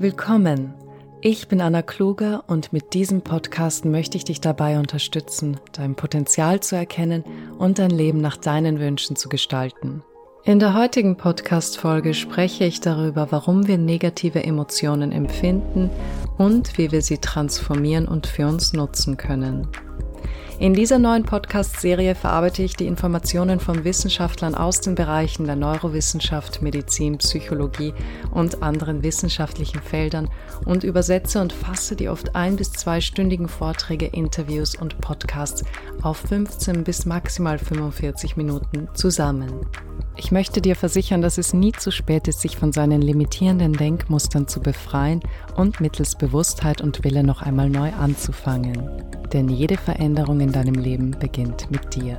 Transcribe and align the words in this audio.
Willkommen. 0.00 0.72
Ich 1.20 1.48
bin 1.48 1.60
Anna 1.60 1.82
Kluger 1.82 2.44
und 2.46 2.72
mit 2.72 2.94
diesem 2.94 3.20
Podcast 3.20 3.84
möchte 3.84 4.16
ich 4.16 4.24
dich 4.24 4.40
dabei 4.40 4.78
unterstützen, 4.78 5.60
dein 5.72 5.94
Potenzial 5.94 6.60
zu 6.60 6.74
erkennen 6.74 7.22
und 7.58 7.78
dein 7.78 7.90
Leben 7.90 8.22
nach 8.22 8.38
deinen 8.38 8.80
Wünschen 8.80 9.14
zu 9.14 9.28
gestalten. 9.28 10.02
In 10.42 10.58
der 10.58 10.72
heutigen 10.72 11.18
Podcast-Folge 11.18 12.14
spreche 12.14 12.64
ich 12.64 12.80
darüber, 12.80 13.30
warum 13.30 13.66
wir 13.66 13.76
negative 13.76 14.42
Emotionen 14.42 15.12
empfinden 15.12 15.90
und 16.38 16.78
wie 16.78 16.92
wir 16.92 17.02
sie 17.02 17.18
transformieren 17.18 18.08
und 18.08 18.26
für 18.26 18.46
uns 18.46 18.72
nutzen 18.72 19.18
können. 19.18 19.68
In 20.60 20.74
dieser 20.74 20.98
neuen 20.98 21.22
Podcast-Serie 21.22 22.14
verarbeite 22.14 22.62
ich 22.62 22.76
die 22.76 22.86
Informationen 22.86 23.60
von 23.60 23.82
Wissenschaftlern 23.82 24.54
aus 24.54 24.82
den 24.82 24.94
Bereichen 24.94 25.46
der 25.46 25.56
Neurowissenschaft, 25.56 26.60
Medizin, 26.60 27.16
Psychologie 27.16 27.94
und 28.30 28.62
anderen 28.62 29.02
wissenschaftlichen 29.02 29.80
Feldern 29.80 30.28
und 30.66 30.84
übersetze 30.84 31.40
und 31.40 31.54
fasse 31.54 31.96
die 31.96 32.10
oft 32.10 32.36
ein- 32.36 32.56
bis 32.56 32.72
zweistündigen 32.72 33.48
Vorträge, 33.48 34.04
Interviews 34.08 34.74
und 34.74 35.00
Podcasts 35.00 35.64
auf 36.02 36.18
15 36.18 36.84
bis 36.84 37.06
maximal 37.06 37.58
45 37.58 38.36
Minuten 38.36 38.86
zusammen. 38.92 39.64
Ich 40.18 40.30
möchte 40.30 40.60
dir 40.60 40.76
versichern, 40.76 41.22
dass 41.22 41.38
es 41.38 41.54
nie 41.54 41.72
zu 41.72 41.90
spät 41.90 42.28
ist, 42.28 42.42
sich 42.42 42.58
von 42.58 42.72
seinen 42.72 43.00
limitierenden 43.00 43.72
Denkmustern 43.72 44.46
zu 44.46 44.60
befreien 44.60 45.22
und 45.56 45.80
mittels 45.80 46.16
Bewusstheit 46.16 46.82
und 46.82 47.02
Wille 47.02 47.24
noch 47.24 47.40
einmal 47.40 47.70
neu 47.70 47.90
anzufangen. 47.94 48.90
Denn 49.32 49.48
jede 49.48 49.76
Veränderung 49.76 50.40
in 50.40 50.49
deinem 50.52 50.74
Leben 50.74 51.12
beginnt 51.12 51.70
mit 51.70 51.94
dir. 51.94 52.16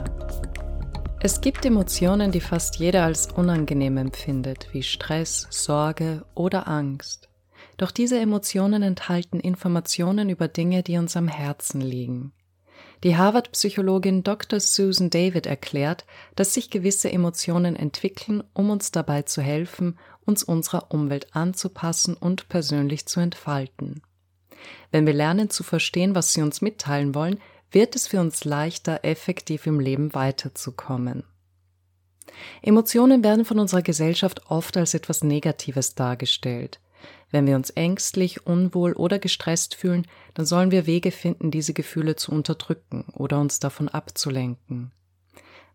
Es 1.21 1.41
gibt 1.41 1.65
Emotionen, 1.65 2.31
die 2.31 2.39
fast 2.39 2.77
jeder 2.77 3.03
als 3.03 3.31
unangenehm 3.31 3.97
empfindet, 3.97 4.67
wie 4.71 4.83
Stress, 4.83 5.47
Sorge 5.51 6.25
oder 6.33 6.67
Angst. 6.67 7.29
Doch 7.77 7.91
diese 7.91 8.19
Emotionen 8.19 8.83
enthalten 8.83 9.39
Informationen 9.39 10.29
über 10.29 10.47
Dinge, 10.47 10.83
die 10.83 10.97
uns 10.97 11.15
am 11.15 11.27
Herzen 11.27 11.81
liegen. 11.81 12.33
Die 13.03 13.17
Harvard-Psychologin 13.17 14.23
Dr. 14.23 14.59
Susan 14.59 15.09
David 15.09 15.47
erklärt, 15.47 16.05
dass 16.35 16.53
sich 16.53 16.69
gewisse 16.69 17.11
Emotionen 17.11 17.75
entwickeln, 17.75 18.43
um 18.53 18.69
uns 18.69 18.91
dabei 18.91 19.23
zu 19.23 19.41
helfen, 19.41 19.97
uns 20.25 20.43
unserer 20.43 20.91
Umwelt 20.91 21.35
anzupassen 21.35 22.15
und 22.15 22.47
persönlich 22.49 23.07
zu 23.07 23.19
entfalten. 23.19 24.01
Wenn 24.91 25.07
wir 25.07 25.13
lernen 25.13 25.49
zu 25.49 25.63
verstehen, 25.63 26.13
was 26.13 26.33
sie 26.33 26.41
uns 26.41 26.61
mitteilen 26.61 27.15
wollen, 27.15 27.39
wird 27.71 27.95
es 27.95 28.07
für 28.07 28.19
uns 28.19 28.43
leichter, 28.43 28.99
effektiv 29.03 29.65
im 29.65 29.79
Leben 29.79 30.13
weiterzukommen. 30.13 31.23
Emotionen 32.61 33.23
werden 33.23 33.45
von 33.45 33.59
unserer 33.59 33.81
Gesellschaft 33.81 34.49
oft 34.49 34.77
als 34.77 34.93
etwas 34.93 35.23
Negatives 35.23 35.95
dargestellt. 35.95 36.79
Wenn 37.31 37.47
wir 37.47 37.55
uns 37.55 37.69
ängstlich, 37.71 38.45
unwohl 38.45 38.93
oder 38.93 39.17
gestresst 39.17 39.75
fühlen, 39.75 40.05
dann 40.33 40.45
sollen 40.45 40.71
wir 40.71 40.85
Wege 40.85 41.11
finden, 41.11 41.49
diese 41.49 41.73
Gefühle 41.73 42.15
zu 42.15 42.31
unterdrücken 42.31 43.05
oder 43.13 43.39
uns 43.39 43.59
davon 43.59 43.87
abzulenken. 43.87 44.91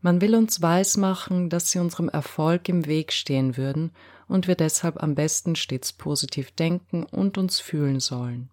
Man 0.03 0.21
will 0.21 0.35
uns 0.35 0.63
weismachen, 0.63 1.49
dass 1.49 1.71
sie 1.71 1.79
unserem 1.79 2.09
Erfolg 2.09 2.69
im 2.69 2.87
Weg 2.87 3.13
stehen 3.13 3.57
würden 3.57 3.93
und 4.29 4.47
wir 4.47 4.55
deshalb 4.55 5.03
am 5.03 5.15
besten 5.15 5.57
stets 5.57 5.93
positiv 5.93 6.51
denken 6.53 7.05
und 7.05 7.39
uns 7.39 7.59
fühlen 7.59 8.01
sollen. 8.01 8.51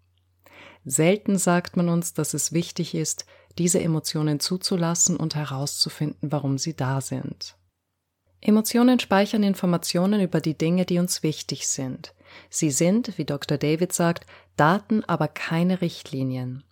Selten 0.85 1.37
sagt 1.37 1.77
man 1.77 1.89
uns, 1.89 2.13
dass 2.13 2.33
es 2.33 2.51
wichtig 2.51 2.93
ist, 2.95 3.25
diese 3.57 3.79
Emotionen 3.79 4.39
zuzulassen 4.39 5.15
und 5.17 5.35
herauszufinden, 5.35 6.31
warum 6.31 6.57
sie 6.57 6.75
da 6.75 7.01
sind. 7.01 7.55
Emotionen 8.41 8.99
speichern 8.99 9.43
Informationen 9.43 10.19
über 10.19 10.41
die 10.41 10.57
Dinge, 10.57 10.85
die 10.85 10.99
uns 10.99 11.23
wichtig 11.23 11.67
sind. 11.67 12.13
Sie 12.49 12.71
sind, 12.71 13.17
wie 13.17 13.23
Dr. 13.23 13.57
David 13.57 13.93
sagt, 13.93 14.25
Daten, 14.57 15.05
aber 15.05 15.29
keine 15.29 15.79
Richtlinien. 15.79 16.63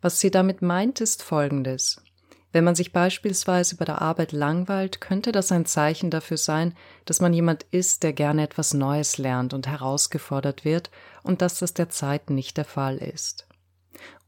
Was 0.00 0.18
sie 0.18 0.32
damit 0.32 0.62
meint, 0.62 1.00
ist 1.00 1.22
Folgendes. 1.22 2.02
Wenn 2.50 2.64
man 2.64 2.74
sich 2.74 2.92
beispielsweise 2.92 3.76
bei 3.76 3.84
der 3.84 4.02
Arbeit 4.02 4.32
langweilt, 4.32 5.00
könnte 5.00 5.32
das 5.32 5.52
ein 5.52 5.64
Zeichen 5.64 6.10
dafür 6.10 6.36
sein, 6.36 6.74
dass 7.04 7.20
man 7.20 7.32
jemand 7.32 7.62
ist, 7.70 8.02
der 8.02 8.12
gerne 8.12 8.42
etwas 8.42 8.74
Neues 8.74 9.16
lernt 9.16 9.54
und 9.54 9.68
herausgefordert 9.68 10.64
wird 10.64 10.90
und 11.22 11.40
dass 11.40 11.60
das 11.60 11.72
derzeit 11.72 12.30
nicht 12.30 12.56
der 12.56 12.66
Fall 12.66 12.98
ist. 12.98 13.46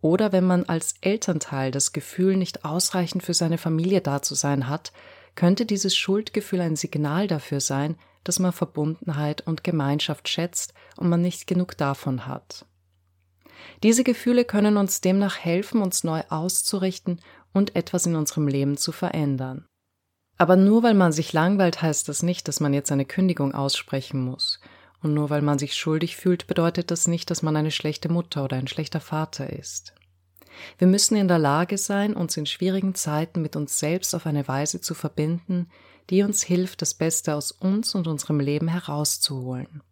Oder 0.04 0.32
wenn 0.32 0.44
man 0.44 0.64
als 0.64 0.96
Elternteil 1.00 1.70
das 1.70 1.94
Gefühl, 1.94 2.36
nicht 2.36 2.66
ausreichend 2.66 3.22
für 3.22 3.32
seine 3.32 3.56
Familie 3.56 4.02
da 4.02 4.20
zu 4.20 4.34
sein 4.34 4.68
hat, 4.68 4.92
könnte 5.34 5.64
dieses 5.64 5.96
Schuldgefühl 5.96 6.60
ein 6.60 6.76
Signal 6.76 7.26
dafür 7.26 7.58
sein, 7.58 7.96
dass 8.22 8.38
man 8.38 8.52
Verbundenheit 8.52 9.46
und 9.46 9.64
Gemeinschaft 9.64 10.28
schätzt 10.28 10.74
und 10.98 11.08
man 11.08 11.22
nicht 11.22 11.46
genug 11.46 11.78
davon 11.78 12.26
hat. 12.26 12.66
Diese 13.82 14.04
Gefühle 14.04 14.44
können 14.44 14.76
uns 14.76 15.00
demnach 15.00 15.38
helfen, 15.38 15.80
uns 15.80 16.04
neu 16.04 16.20
auszurichten 16.28 17.20
und 17.54 17.74
etwas 17.74 18.04
in 18.04 18.14
unserem 18.14 18.46
Leben 18.46 18.76
zu 18.76 18.92
verändern. 18.92 19.64
Aber 20.36 20.56
nur 20.56 20.82
weil 20.82 20.92
man 20.92 21.12
sich 21.12 21.32
langweilt, 21.32 21.80
heißt 21.80 22.10
das 22.10 22.22
nicht, 22.22 22.46
dass 22.46 22.60
man 22.60 22.74
jetzt 22.74 22.92
eine 22.92 23.06
Kündigung 23.06 23.54
aussprechen 23.54 24.22
muss. 24.22 24.60
Und 25.04 25.12
nur 25.12 25.28
weil 25.28 25.42
man 25.42 25.58
sich 25.58 25.74
schuldig 25.74 26.16
fühlt, 26.16 26.46
bedeutet 26.46 26.90
das 26.90 27.06
nicht, 27.06 27.30
dass 27.30 27.42
man 27.42 27.56
eine 27.56 27.70
schlechte 27.70 28.08
Mutter 28.08 28.42
oder 28.42 28.56
ein 28.56 28.68
schlechter 28.68 29.00
Vater 29.00 29.52
ist. 29.52 29.92
Wir 30.78 30.86
müssen 30.86 31.14
in 31.14 31.28
der 31.28 31.38
Lage 31.38 31.76
sein, 31.76 32.14
uns 32.14 32.38
in 32.38 32.46
schwierigen 32.46 32.94
Zeiten 32.94 33.42
mit 33.42 33.54
uns 33.54 33.78
selbst 33.78 34.14
auf 34.14 34.24
eine 34.24 34.48
Weise 34.48 34.80
zu 34.80 34.94
verbinden, 34.94 35.68
die 36.08 36.22
uns 36.22 36.42
hilft, 36.42 36.80
das 36.80 36.94
Beste 36.94 37.34
aus 37.34 37.52
uns 37.52 37.94
und 37.94 38.06
unserem 38.06 38.40
Leben 38.40 38.68
herauszuholen. 38.68 39.82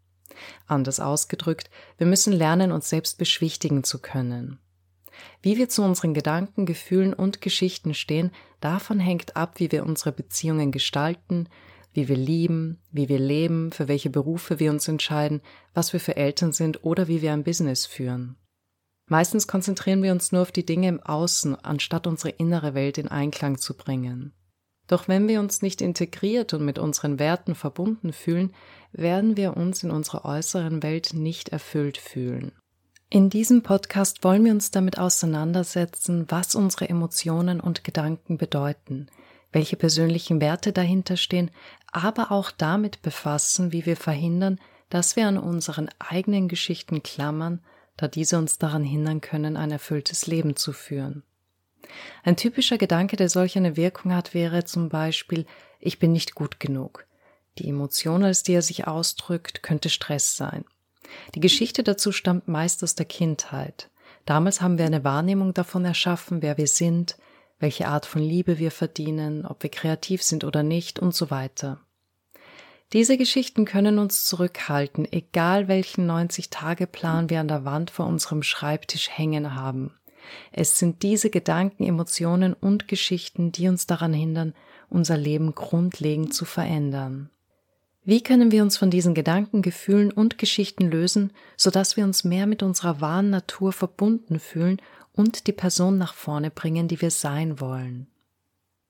Anders 0.66 0.98
ausgedrückt, 0.98 1.68
wir 1.98 2.06
müssen 2.06 2.32
lernen, 2.32 2.72
uns 2.72 2.88
selbst 2.88 3.18
beschwichtigen 3.18 3.84
zu 3.84 3.98
können. 3.98 4.60
Wie 5.42 5.58
wir 5.58 5.68
zu 5.68 5.82
unseren 5.82 6.14
Gedanken, 6.14 6.64
Gefühlen 6.64 7.12
und 7.12 7.42
Geschichten 7.42 7.92
stehen, 7.92 8.30
davon 8.60 8.98
hängt 8.98 9.36
ab, 9.36 9.60
wie 9.60 9.70
wir 9.72 9.84
unsere 9.84 10.10
Beziehungen 10.10 10.72
gestalten, 10.72 11.50
wie 11.92 12.08
wir 12.08 12.16
lieben, 12.16 12.78
wie 12.90 13.08
wir 13.08 13.18
leben, 13.18 13.72
für 13.72 13.88
welche 13.88 14.10
Berufe 14.10 14.58
wir 14.58 14.70
uns 14.70 14.88
entscheiden, 14.88 15.40
was 15.74 15.92
wir 15.92 16.00
für 16.00 16.16
Eltern 16.16 16.52
sind 16.52 16.84
oder 16.84 17.08
wie 17.08 17.22
wir 17.22 17.32
ein 17.32 17.44
Business 17.44 17.86
führen. 17.86 18.36
Meistens 19.08 19.46
konzentrieren 19.46 20.02
wir 20.02 20.12
uns 20.12 20.32
nur 20.32 20.42
auf 20.42 20.52
die 20.52 20.64
Dinge 20.64 20.88
im 20.88 21.02
Außen, 21.02 21.54
anstatt 21.56 22.06
unsere 22.06 22.30
innere 22.30 22.74
Welt 22.74 22.98
in 22.98 23.08
Einklang 23.08 23.58
zu 23.58 23.76
bringen. 23.76 24.32
Doch 24.86 25.08
wenn 25.08 25.28
wir 25.28 25.40
uns 25.40 25.62
nicht 25.62 25.80
integriert 25.80 26.54
und 26.54 26.64
mit 26.64 26.78
unseren 26.78 27.18
Werten 27.18 27.54
verbunden 27.54 28.12
fühlen, 28.12 28.52
werden 28.92 29.36
wir 29.36 29.56
uns 29.56 29.82
in 29.82 29.90
unserer 29.90 30.24
äußeren 30.24 30.82
Welt 30.82 31.14
nicht 31.14 31.50
erfüllt 31.50 31.98
fühlen. 31.98 32.52
In 33.08 33.28
diesem 33.28 33.62
Podcast 33.62 34.24
wollen 34.24 34.44
wir 34.44 34.52
uns 34.52 34.70
damit 34.70 34.98
auseinandersetzen, 34.98 36.24
was 36.28 36.54
unsere 36.54 36.88
Emotionen 36.88 37.60
und 37.60 37.84
Gedanken 37.84 38.38
bedeuten, 38.38 39.08
welche 39.52 39.76
persönlichen 39.76 40.40
Werte 40.40 40.72
dahinter 40.72 41.16
stehen, 41.16 41.50
aber 41.90 42.32
auch 42.32 42.50
damit 42.50 43.02
befassen, 43.02 43.72
wie 43.72 43.86
wir 43.86 43.96
verhindern, 43.96 44.58
dass 44.88 45.16
wir 45.16 45.26
an 45.26 45.38
unseren 45.38 45.88
eigenen 45.98 46.48
Geschichten 46.48 47.02
klammern, 47.02 47.60
da 47.96 48.08
diese 48.08 48.38
uns 48.38 48.58
daran 48.58 48.84
hindern 48.84 49.20
können, 49.20 49.56
ein 49.56 49.70
erfülltes 49.70 50.26
Leben 50.26 50.56
zu 50.56 50.72
führen. 50.72 51.22
Ein 52.24 52.36
typischer 52.36 52.78
Gedanke, 52.78 53.16
der 53.16 53.28
solch 53.28 53.56
eine 53.56 53.76
Wirkung 53.76 54.14
hat, 54.14 54.34
wäre 54.34 54.64
zum 54.64 54.88
Beispiel, 54.88 55.46
ich 55.80 55.98
bin 55.98 56.12
nicht 56.12 56.34
gut 56.34 56.60
genug. 56.60 57.06
Die 57.58 57.68
Emotion, 57.68 58.24
als 58.24 58.42
die 58.42 58.54
er 58.54 58.62
sich 58.62 58.86
ausdrückt, 58.86 59.62
könnte 59.62 59.90
Stress 59.90 60.36
sein. 60.36 60.64
Die 61.34 61.40
Geschichte 61.40 61.82
dazu 61.82 62.12
stammt 62.12 62.48
meist 62.48 62.82
aus 62.82 62.94
der 62.94 63.06
Kindheit. 63.06 63.90
Damals 64.24 64.60
haben 64.60 64.78
wir 64.78 64.86
eine 64.86 65.04
Wahrnehmung 65.04 65.52
davon 65.52 65.84
erschaffen, 65.84 66.42
wer 66.42 66.56
wir 66.56 66.68
sind, 66.68 67.16
welche 67.62 67.86
Art 67.86 68.06
von 68.06 68.20
Liebe 68.20 68.58
wir 68.58 68.72
verdienen, 68.72 69.46
ob 69.46 69.62
wir 69.62 69.70
kreativ 69.70 70.22
sind 70.22 70.42
oder 70.42 70.62
nicht 70.62 70.98
und 70.98 71.14
so 71.14 71.30
weiter. 71.30 71.80
Diese 72.92 73.16
Geschichten 73.16 73.64
können 73.64 73.98
uns 73.98 74.24
zurückhalten, 74.26 75.10
egal 75.10 75.68
welchen 75.68 76.10
90-Tage-Plan 76.10 77.30
wir 77.30 77.40
an 77.40 77.48
der 77.48 77.64
Wand 77.64 77.90
vor 77.90 78.06
unserem 78.06 78.42
Schreibtisch 78.42 79.08
hängen 79.10 79.54
haben. 79.54 79.94
Es 80.50 80.78
sind 80.78 81.02
diese 81.02 81.30
Gedanken, 81.30 81.84
Emotionen 81.84 82.52
und 82.52 82.88
Geschichten, 82.88 83.52
die 83.52 83.68
uns 83.68 83.86
daran 83.86 84.12
hindern, 84.12 84.54
unser 84.90 85.16
Leben 85.16 85.54
grundlegend 85.54 86.34
zu 86.34 86.44
verändern. 86.44 87.30
Wie 88.04 88.22
können 88.22 88.50
wir 88.50 88.62
uns 88.62 88.76
von 88.76 88.90
diesen 88.90 89.14
Gedanken, 89.14 89.62
Gefühlen 89.62 90.10
und 90.10 90.36
Geschichten 90.36 90.90
lösen, 90.90 91.32
sodass 91.56 91.96
wir 91.96 92.02
uns 92.02 92.24
mehr 92.24 92.46
mit 92.46 92.64
unserer 92.64 93.00
wahren 93.00 93.30
Natur 93.30 93.72
verbunden 93.72 94.40
fühlen 94.40 94.82
und 95.12 95.46
die 95.46 95.52
Person 95.52 95.98
nach 95.98 96.14
vorne 96.14 96.50
bringen, 96.50 96.88
die 96.88 97.00
wir 97.00 97.12
sein 97.12 97.60
wollen? 97.60 98.08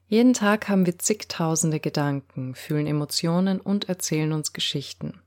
Jeden 0.09 0.33
Tag 0.33 0.69
haben 0.69 0.87
wir 0.87 0.99
zigtausende 0.99 1.79
Gedanken, 1.79 2.55
fühlen 2.55 2.87
Emotionen 2.87 3.61
und 3.61 3.89
erzählen 3.89 4.33
uns 4.33 4.55
Geschichten. 4.55 5.21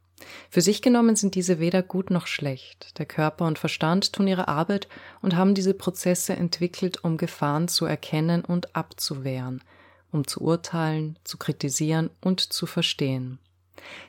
Für 0.49 0.61
sich 0.61 0.81
genommen 0.81 1.15
sind 1.15 1.35
diese 1.35 1.59
weder 1.59 1.83
gut 1.83 2.09
noch 2.09 2.25
schlecht. 2.25 2.97
Der 2.97 3.05
Körper 3.05 3.45
und 3.45 3.59
Verstand 3.59 4.13
tun 4.13 4.27
ihre 4.27 4.47
Arbeit 4.47 4.87
und 5.21 5.35
haben 5.35 5.53
diese 5.53 5.73
Prozesse 5.75 6.35
entwickelt, 6.35 7.03
um 7.03 7.17
Gefahren 7.17 7.67
zu 7.67 7.85
erkennen 7.85 8.43
und 8.43 8.75
abzuwehren, 8.75 9.63
um 10.11 10.25
zu 10.25 10.41
urteilen, 10.41 11.19
zu 11.23 11.37
kritisieren 11.37 12.09
und 12.21 12.39
zu 12.39 12.65
verstehen. 12.65 13.39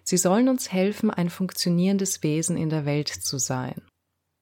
Sie 0.03 0.17
sollen 0.17 0.49
uns 0.49 0.73
helfen, 0.73 1.11
ein 1.11 1.31
funktionierendes 1.31 2.23
Wesen 2.23 2.57
in 2.57 2.69
der 2.69 2.85
Welt 2.85 3.09
zu 3.09 3.39
sein. 3.39 3.83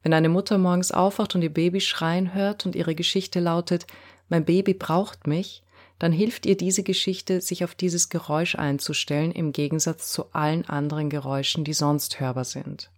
Wenn 0.03 0.13
eine 0.13 0.29
Mutter 0.29 0.59
morgens 0.59 0.93
aufwacht 0.93 1.35
und 1.35 1.43
ihr 1.43 1.53
Baby 1.53 1.81
schreien 1.81 2.35
hört 2.35 2.67
und 2.67 2.77
ihre 2.77 2.95
Geschichte 2.95 3.41
lautet, 3.41 3.87
mein 4.29 4.45
Baby 4.45 4.75
braucht 4.75 5.27
mich, 5.27 5.63
dann 5.99 6.13
hilft 6.13 6.45
ihr 6.45 6.57
diese 6.57 6.83
Geschichte, 6.83 7.41
sich 7.41 7.65
auf 7.65 7.75
dieses 7.75 8.09
Geräusch 8.09 8.57
einzustellen, 8.57 9.33
im 9.33 9.53
Gegensatz 9.53 10.13
zu 10.13 10.33
allen 10.33 10.67
anderen 10.67 11.09
Geräuschen, 11.09 11.65
die 11.65 11.73
sonst 11.73 12.21
hörbar 12.21 12.45
sind. 12.45 12.91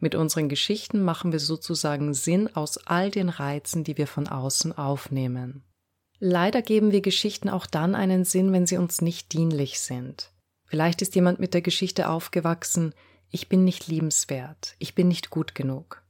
Mit 0.00 0.14
unseren 0.14 0.48
Geschichten 0.48 1.02
machen 1.02 1.32
wir 1.32 1.40
sozusagen 1.40 2.14
Sinn 2.14 2.54
aus 2.54 2.78
all 2.86 3.10
den 3.10 3.28
Reizen, 3.28 3.84
die 3.84 3.98
wir 3.98 4.06
von 4.06 4.28
außen 4.28 4.76
aufnehmen. 4.76 5.64
Leider 6.20 6.62
geben 6.62 6.92
wir 6.92 7.00
Geschichten 7.00 7.48
auch 7.48 7.66
dann 7.66 7.94
einen 7.94 8.24
Sinn, 8.24 8.52
wenn 8.52 8.66
sie 8.66 8.76
uns 8.76 9.00
nicht 9.00 9.32
dienlich 9.32 9.80
sind. 9.80 10.32
Vielleicht 10.68 11.02
ist 11.02 11.14
jemand 11.14 11.40
mit 11.40 11.54
der 11.54 11.62
Geschichte 11.62 12.08
aufgewachsen, 12.08 12.94
ich 13.30 13.48
bin 13.48 13.64
nicht 13.64 13.88
liebenswert, 13.88 14.76
ich 14.78 14.94
bin 14.94 15.08
nicht 15.08 15.30
gut 15.30 15.54
genug. 15.54 16.02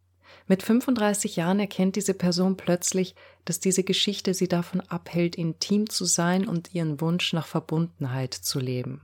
Mit 0.47 0.63
35 0.63 1.37
Jahren 1.37 1.61
erkennt 1.61 1.97
diese 1.97 2.15
Person 2.15 2.57
plötzlich, 2.57 3.15
dass 3.45 3.61
diese 3.61 3.85
Geschichte 3.85 4.35
sie 4.35 4.49
davon 4.49 4.81
abhält, 4.81 5.37
intim 5.37 5.89
zu 5.89 6.05
sein 6.05 6.47
und 6.49 6.75
ihren 6.75 7.01
Wunsch 7.01 7.33
nach 7.33 7.47
Verbundenheit 7.47 8.35
zu 8.35 8.59
leben. 8.59 9.03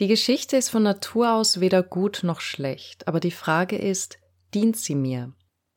Die 0.00 0.08
Geschichte 0.08 0.56
ist 0.56 0.70
von 0.70 0.82
Natur 0.82 1.34
aus 1.34 1.60
weder 1.60 1.82
gut 1.82 2.20
noch 2.22 2.40
schlecht, 2.40 3.08
aber 3.08 3.20
die 3.20 3.30
Frage 3.30 3.76
ist, 3.76 4.18
dient 4.54 4.76
sie 4.76 4.94
mir? 4.94 5.32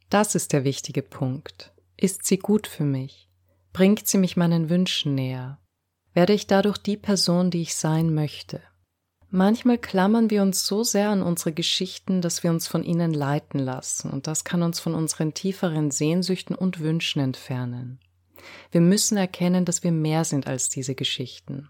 Das 0.10 0.36
ist 0.36 0.54
der 0.54 0.63
wichtige 0.63 1.01
Punkt. 1.01 1.74
Ist 1.98 2.25
sie 2.25 2.38
gut 2.38 2.68
für 2.68 2.83
mich? 2.83 3.30
Bringt 3.74 4.07
sie 4.07 4.18
mich 4.18 4.38
meinen 4.38 4.69
Wünschen 4.69 5.16
näher? 5.16 5.60
Werde 6.13 6.33
ich 6.33 6.48
dadurch 6.48 6.77
die 6.77 6.98
Person, 6.98 7.51
die 7.51 7.62
ich 7.62 7.75
sein 7.75 8.13
möchte? 8.13 8.62
Manchmal 9.36 9.78
klammern 9.78 10.30
wir 10.30 10.42
uns 10.42 10.66
so 10.66 10.86
sehr 10.86 11.10
an 11.10 11.22
unsere 11.22 11.52
Geschichten, 11.52 12.22
dass 12.22 12.42
wir 12.42 12.52
uns 12.52 12.68
von 12.68 12.86
ihnen 12.86 13.14
leiten 13.14 13.60
lassen, 13.60 14.10
und 14.10 14.28
das 14.28 14.46
kann 14.46 14.64
uns 14.64 14.80
von 14.80 14.96
unseren 14.96 15.34
tieferen 15.34 15.92
Sehnsüchten 15.92 16.56
und 16.56 16.80
Wünschen 16.80 17.22
entfernen. 17.22 18.00
Wir 18.72 18.80
müssen 18.80 19.18
erkennen, 19.18 19.66
dass 19.66 19.84
wir 19.84 19.92
mehr 19.92 20.24
sind 20.24 20.48
als 20.48 20.70
diese 20.70 20.96
Geschichten. 20.96 21.70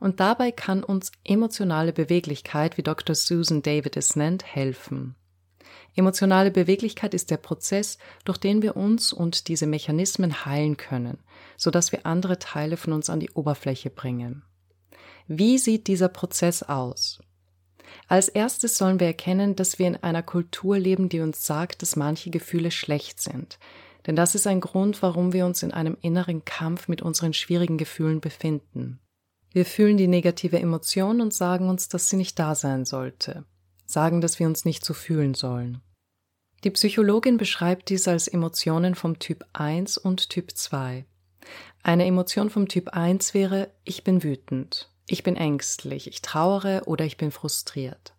Und 0.00 0.20
dabei 0.20 0.52
kann 0.52 0.84
uns 0.84 1.12
emotionale 1.24 1.94
Beweglichkeit, 1.94 2.76
wie 2.76 2.82
Dr. 2.82 3.14
Susan 3.14 3.62
David 3.62 3.96
es 3.96 4.14
nennt, 4.14 4.44
helfen. 4.44 5.14
Emotionale 5.94 6.50
Beweglichkeit 6.50 7.14
ist 7.14 7.30
der 7.30 7.38
Prozess, 7.38 7.96
durch 8.26 8.36
den 8.36 8.60
wir 8.60 8.76
uns 8.76 9.14
und 9.14 9.48
diese 9.48 9.66
Mechanismen 9.66 10.44
heilen 10.44 10.76
können, 10.76 11.20
so 11.56 11.70
dass 11.70 11.90
wir 11.90 12.04
andere 12.04 12.38
Teile 12.38 12.76
von 12.76 12.92
uns 12.92 13.08
an 13.08 13.20
die 13.20 13.30
Oberfläche 13.30 13.88
bringen. 13.88 14.42
Wie 15.28 15.58
sieht 15.58 15.88
dieser 15.88 16.08
Prozess 16.08 16.62
aus? 16.62 17.20
Als 18.08 18.28
erstes 18.28 18.78
sollen 18.78 19.00
wir 19.00 19.08
erkennen, 19.08 19.56
dass 19.56 19.78
wir 19.78 19.88
in 19.88 19.96
einer 19.96 20.22
Kultur 20.22 20.78
leben, 20.78 21.08
die 21.08 21.20
uns 21.20 21.44
sagt, 21.44 21.82
dass 21.82 21.96
manche 21.96 22.30
Gefühle 22.30 22.70
schlecht 22.70 23.20
sind. 23.20 23.58
Denn 24.06 24.14
das 24.14 24.36
ist 24.36 24.46
ein 24.46 24.60
Grund, 24.60 25.02
warum 25.02 25.32
wir 25.32 25.44
uns 25.44 25.64
in 25.64 25.72
einem 25.72 25.96
inneren 26.00 26.44
Kampf 26.44 26.86
mit 26.86 27.02
unseren 27.02 27.32
schwierigen 27.32 27.76
Gefühlen 27.76 28.20
befinden. 28.20 29.00
Wir 29.52 29.64
fühlen 29.64 29.96
die 29.96 30.06
negative 30.06 30.60
Emotion 30.60 31.20
und 31.20 31.34
sagen 31.34 31.68
uns, 31.68 31.88
dass 31.88 32.08
sie 32.08 32.16
nicht 32.16 32.38
da 32.38 32.54
sein 32.54 32.84
sollte. 32.84 33.44
Sagen, 33.84 34.20
dass 34.20 34.38
wir 34.38 34.46
uns 34.46 34.64
nicht 34.64 34.84
so 34.84 34.94
fühlen 34.94 35.34
sollen. 35.34 35.80
Die 36.62 36.70
Psychologin 36.70 37.36
beschreibt 37.36 37.88
dies 37.88 38.06
als 38.06 38.28
Emotionen 38.28 38.94
vom 38.94 39.18
Typ 39.18 39.44
1 39.52 39.98
und 39.98 40.30
Typ 40.30 40.52
2. 40.52 41.04
Eine 41.82 42.06
Emotion 42.06 42.50
vom 42.50 42.68
Typ 42.68 42.90
1 42.90 43.34
wäre, 43.34 43.70
ich 43.84 44.04
bin 44.04 44.22
wütend. 44.22 44.90
Ich 45.08 45.22
bin 45.22 45.36
ängstlich, 45.36 46.08
ich 46.08 46.20
trauere 46.20 46.82
oder 46.86 47.04
ich 47.04 47.16
bin 47.16 47.30
frustriert. 47.30 48.14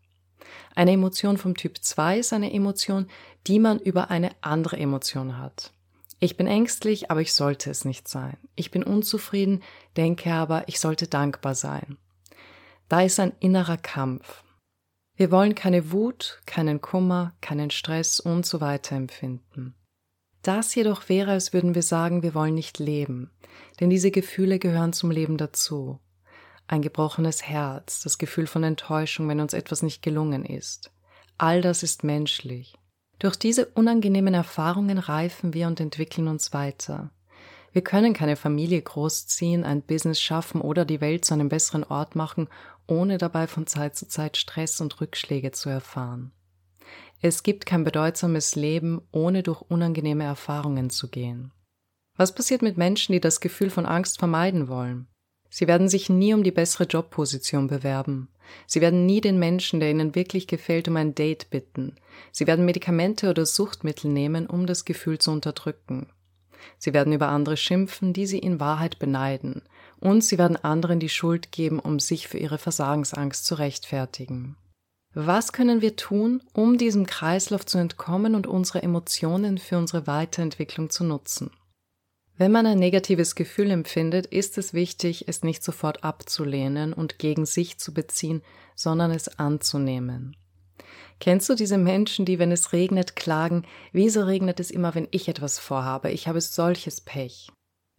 Eine 0.73 0.93
Emotion 0.93 1.37
vom 1.37 1.55
Typ 1.55 1.79
2 1.83 2.19
ist 2.19 2.33
eine 2.33 2.53
Emotion, 2.53 3.09
die 3.45 3.59
man 3.59 3.79
über 3.79 4.09
eine 4.09 4.31
andere 4.41 4.77
Emotion 4.77 5.37
hat. 5.37 5.73
Ich 6.19 6.37
bin 6.37 6.47
ängstlich, 6.47 7.11
aber 7.11 7.21
ich 7.21 7.33
sollte 7.33 7.69
es 7.69 7.83
nicht 7.83 8.07
sein. 8.07 8.37
Ich 8.55 8.71
bin 8.71 8.83
unzufrieden, 8.83 9.63
denke 9.97 10.31
aber, 10.31 10.67
ich 10.67 10.79
sollte 10.79 11.07
dankbar 11.07 11.55
sein. 11.55 11.97
Da 12.87 13.01
ist 13.01 13.19
ein 13.19 13.33
innerer 13.39 13.77
Kampf. 13.77 14.43
Wir 15.15 15.29
wollen 15.29 15.55
keine 15.55 15.91
Wut, 15.91 16.41
keinen 16.45 16.79
Kummer, 16.79 17.35
keinen 17.41 17.69
Stress 17.69 18.19
und 18.19 18.45
so 18.45 18.61
weiter 18.61 18.95
empfinden. 18.95 19.75
Das 20.41 20.73
jedoch 20.73 21.09
wäre, 21.09 21.31
als 21.31 21.51
würden 21.51 21.75
wir 21.75 21.81
sagen, 21.83 22.23
wir 22.23 22.33
wollen 22.33 22.55
nicht 22.55 22.79
leben, 22.79 23.31
denn 23.79 23.89
diese 23.89 24.11
Gefühle 24.11 24.57
gehören 24.59 24.93
zum 24.93 25.11
Leben 25.11 25.37
dazu 25.37 25.99
ein 26.67 26.81
gebrochenes 26.81 27.43
Herz, 27.43 28.01
das 28.03 28.17
Gefühl 28.17 28.47
von 28.47 28.63
Enttäuschung, 28.63 29.27
wenn 29.29 29.39
uns 29.39 29.53
etwas 29.53 29.81
nicht 29.81 30.01
gelungen 30.01 30.45
ist. 30.45 30.91
All 31.37 31.61
das 31.61 31.83
ist 31.83 32.03
menschlich. 32.03 32.75
Durch 33.19 33.35
diese 33.35 33.65
unangenehmen 33.67 34.33
Erfahrungen 34.33 34.97
reifen 34.97 35.53
wir 35.53 35.67
und 35.67 35.79
entwickeln 35.79 36.27
uns 36.27 36.53
weiter. 36.53 37.09
Wir 37.71 37.83
können 37.83 38.13
keine 38.13 38.35
Familie 38.35 38.81
großziehen, 38.81 39.63
ein 39.63 39.81
Business 39.81 40.19
schaffen 40.19 40.61
oder 40.61 40.85
die 40.85 41.01
Welt 41.01 41.25
zu 41.25 41.33
einem 41.33 41.49
besseren 41.49 41.83
Ort 41.83 42.15
machen, 42.15 42.47
ohne 42.87 43.17
dabei 43.17 43.47
von 43.47 43.67
Zeit 43.67 43.95
zu 43.95 44.07
Zeit 44.07 44.37
Stress 44.37 44.81
und 44.81 44.99
Rückschläge 45.01 45.51
zu 45.51 45.69
erfahren. 45.69 46.31
Es 47.21 47.43
gibt 47.43 47.65
kein 47.65 47.83
bedeutsames 47.83 48.55
Leben, 48.55 49.01
ohne 49.11 49.43
durch 49.43 49.61
unangenehme 49.61 50.23
Erfahrungen 50.23 50.89
zu 50.89 51.07
gehen. 51.09 51.51
Was 52.15 52.33
passiert 52.33 52.61
mit 52.61 52.77
Menschen, 52.77 53.13
die 53.13 53.19
das 53.19 53.39
Gefühl 53.41 53.69
von 53.69 53.85
Angst 53.85 54.19
vermeiden 54.19 54.67
wollen? 54.67 55.07
Sie 55.49 55.67
werden 55.67 55.89
sich 55.89 56.09
nie 56.09 56.33
um 56.33 56.43
die 56.43 56.51
bessere 56.51 56.85
Jobposition 56.85 57.67
bewerben. 57.67 58.27
Sie 58.65 58.81
werden 58.81 59.05
nie 59.05 59.21
den 59.21 59.39
Menschen, 59.39 59.79
der 59.79 59.91
ihnen 59.91 60.15
wirklich 60.15 60.47
gefällt, 60.47 60.87
um 60.87 60.95
ein 60.95 61.15
Date 61.15 61.49
bitten. 61.49 61.95
Sie 62.31 62.47
werden 62.47 62.65
Medikamente 62.65 63.29
oder 63.29 63.45
Suchtmittel 63.45 64.11
nehmen, 64.11 64.47
um 64.47 64.65
das 64.65 64.85
Gefühl 64.85 65.19
zu 65.19 65.31
unterdrücken. 65.31 66.07
Sie 66.77 66.93
werden 66.93 67.13
über 67.13 67.29
andere 67.29 67.57
schimpfen, 67.57 68.13
die 68.13 68.25
sie 68.25 68.39
in 68.39 68.59
Wahrheit 68.59 68.99
beneiden. 68.99 69.61
Und 69.99 70.23
sie 70.23 70.37
werden 70.37 70.57
anderen 70.57 70.99
die 70.99 71.09
Schuld 71.09 71.51
geben, 71.51 71.79
um 71.79 71.99
sich 71.99 72.27
für 72.27 72.37
ihre 72.37 72.57
Versagensangst 72.57 73.45
zu 73.45 73.55
rechtfertigen. 73.55 74.55
Was 75.13 75.51
können 75.51 75.81
wir 75.81 75.95
tun, 75.95 76.43
um 76.53 76.77
diesem 76.77 77.07
Kreislauf 77.07 77.65
zu 77.65 77.79
entkommen 77.79 78.35
und 78.35 78.45
unsere 78.45 78.83
Emotionen 78.83 79.57
für 79.57 79.77
unsere 79.77 80.05
Weiterentwicklung 80.05 80.91
zu 80.91 81.03
nutzen? 81.03 81.49
Wenn 82.37 82.51
man 82.51 82.67
ein 82.67 82.77
negatives 82.77 83.33
Gefühl 83.33 83.71
empfindet, 83.71 84.27
ist 84.27 84.59
es 84.59 84.73
wichtig, 84.73 85.27
es 85.27 85.43
nicht 85.43 85.63
sofort 85.63 86.03
abzulehnen 86.03 86.93
und 86.93 87.17
gegen 87.17 87.47
sich 87.47 87.79
zu 87.79 87.93
beziehen, 87.93 88.43
sondern 88.75 89.09
es 89.09 89.39
anzunehmen. 89.39 90.37
Kennst 91.19 91.49
du 91.49 91.55
diese 91.55 91.79
Menschen, 91.79 92.25
die, 92.25 92.37
wenn 92.37 92.51
es 92.51 92.73
regnet, 92.73 93.15
klagen, 93.15 93.63
wieso 93.91 94.21
regnet 94.21 94.59
es 94.59 94.69
immer, 94.69 94.93
wenn 94.93 95.07
ich 95.09 95.27
etwas 95.27 95.57
vorhabe? 95.57 96.11
Ich 96.11 96.27
habe 96.27 96.39
solches 96.39 97.01
Pech. 97.01 97.49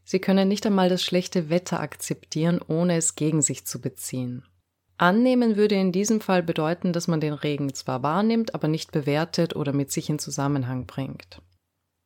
Sie 0.05 0.21
können 0.21 0.47
nicht 0.47 0.65
einmal 0.65 0.89
das 0.89 1.03
schlechte 1.03 1.51
Wetter 1.51 1.81
akzeptieren, 1.81 2.61
ohne 2.67 2.97
es 2.97 3.17
gegen 3.17 3.43
sich 3.43 3.67
zu 3.67 3.81
beziehen. 3.81 4.45
Annehmen 4.99 5.57
würde 5.57 5.75
in 5.75 5.91
diesem 5.91 6.21
Fall 6.21 6.45
bedeuten, 6.45 6.93
dass 6.93 7.09
man 7.09 7.21
den 7.21 7.33
Regen 7.33 7.75
zwar 7.75 8.05
wahrnimmt, 8.05 8.55
aber 8.55 8.69
nicht 8.69 8.93
bewertet 8.93 9.57
oder 9.57 9.73
mit 9.73 9.91
sich 9.91 10.09
in 10.09 10.19
Zusammenhang 10.19 10.87
bringt. 10.87 11.43